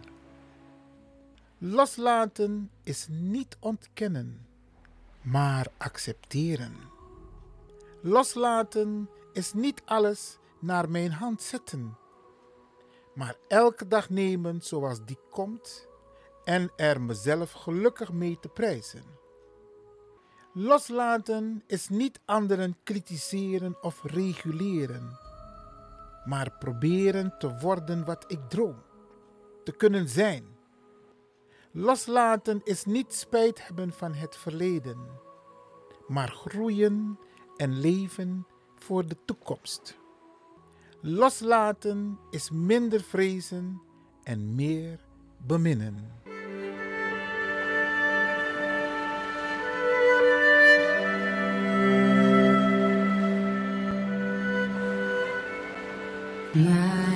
Loslaten 1.59 2.71
is 2.83 3.07
niet 3.11 3.57
ontkennen, 3.61 4.47
maar 5.23 5.67
accepteren. 5.77 6.77
Loslaten 8.01 9.11
is 9.33 9.53
niet 9.53 9.83
alles 9.85 10.39
naar 10.59 10.91
mijn 10.91 11.13
hand 11.13 11.43
zetten, 11.43 11.97
maar 13.15 13.37
elke 13.49 13.89
dag 13.89 14.11
nemen 14.11 14.63
zoals 14.63 15.05
die 15.05 15.19
komt 15.31 15.89
en 16.45 16.73
er 16.77 17.01
mezelf 17.01 17.53
gelukkig 17.53 18.13
mee 18.13 18.39
te 18.41 18.49
prijzen. 18.49 19.21
Loslaten 20.55 21.63
is 21.67 21.89
niet 21.89 22.21
anderen 22.25 22.77
kritiseren 22.83 23.83
of 23.83 24.03
reguleren, 24.03 25.19
maar 26.25 26.51
proberen 26.59 27.35
te 27.39 27.59
worden 27.59 28.05
wat 28.05 28.25
ik 28.27 28.41
droom, 28.49 28.83
te 29.65 29.73
kunnen 29.73 30.09
zijn. 30.09 30.45
Loslaten 31.71 32.61
is 32.65 32.85
niet 32.85 33.15
spijt 33.15 33.67
hebben 33.67 33.93
van 33.93 34.15
het 34.15 34.37
verleden, 34.37 34.99
maar 36.07 36.29
groeien 36.29 37.19
en 37.57 37.81
leven 37.81 38.47
voor 38.79 39.07
de 39.07 39.17
toekomst. 39.25 39.99
Loslaten 41.01 42.19
is 42.31 42.51
minder 42.51 43.01
vrezen 43.01 43.83
en 44.23 44.55
meer 44.55 45.01
beminnen. 45.47 46.22
你 56.55 57.12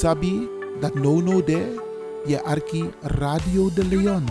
Sabi, 0.00 0.48
dat 0.80 0.94
no 0.94 1.20
no 1.20 1.44
de, 1.44 1.76
je 2.24 2.42
arki 2.42 2.90
Radio 3.00 3.68
de 3.74 3.84
Leon. 3.84 4.24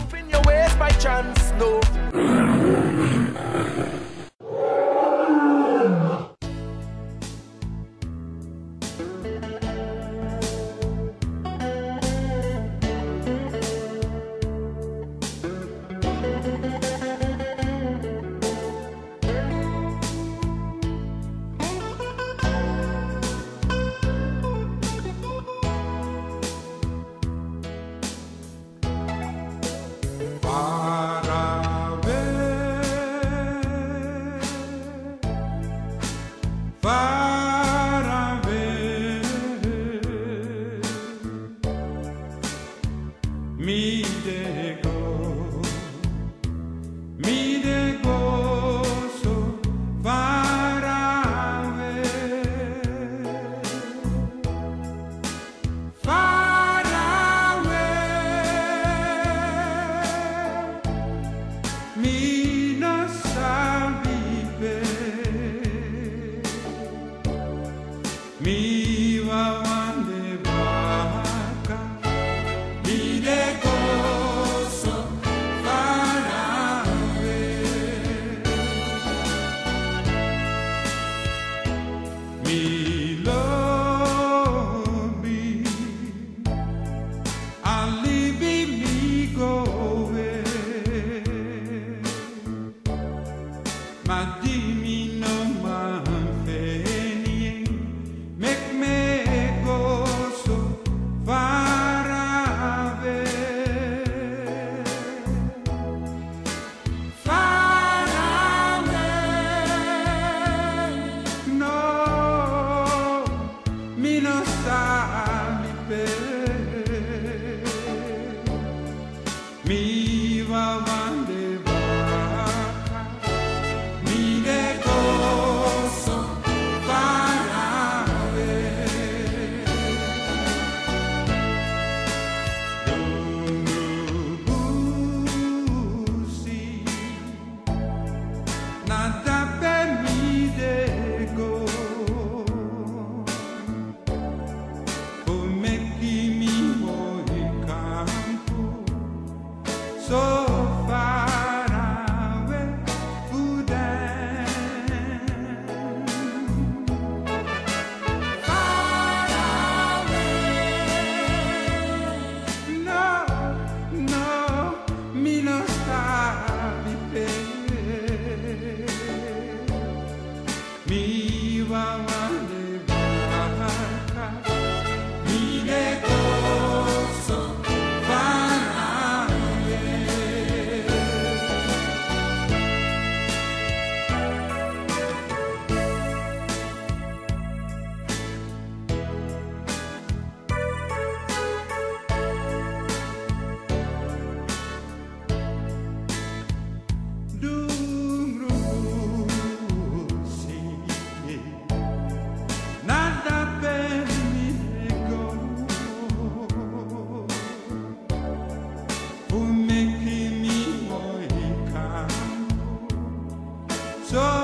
So 214.10 214.39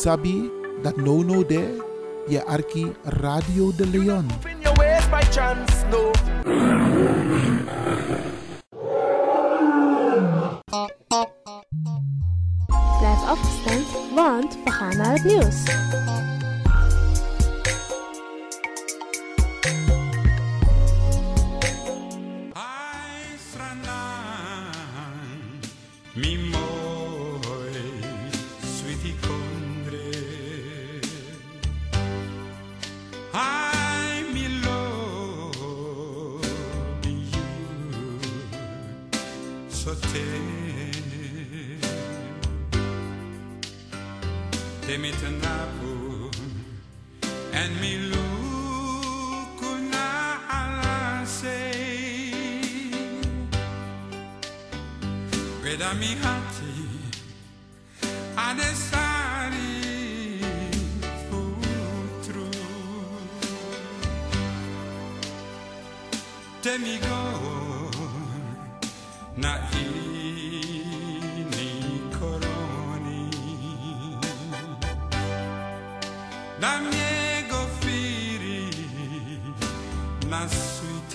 Sabi 0.00 0.48
that 0.82 0.96
no 0.96 1.20
no 1.20 1.44
there, 1.44 1.76
je 2.26 2.40
arki 2.48 2.88
Radio 3.20 3.70
de 3.70 3.84
Leon. 3.84 4.24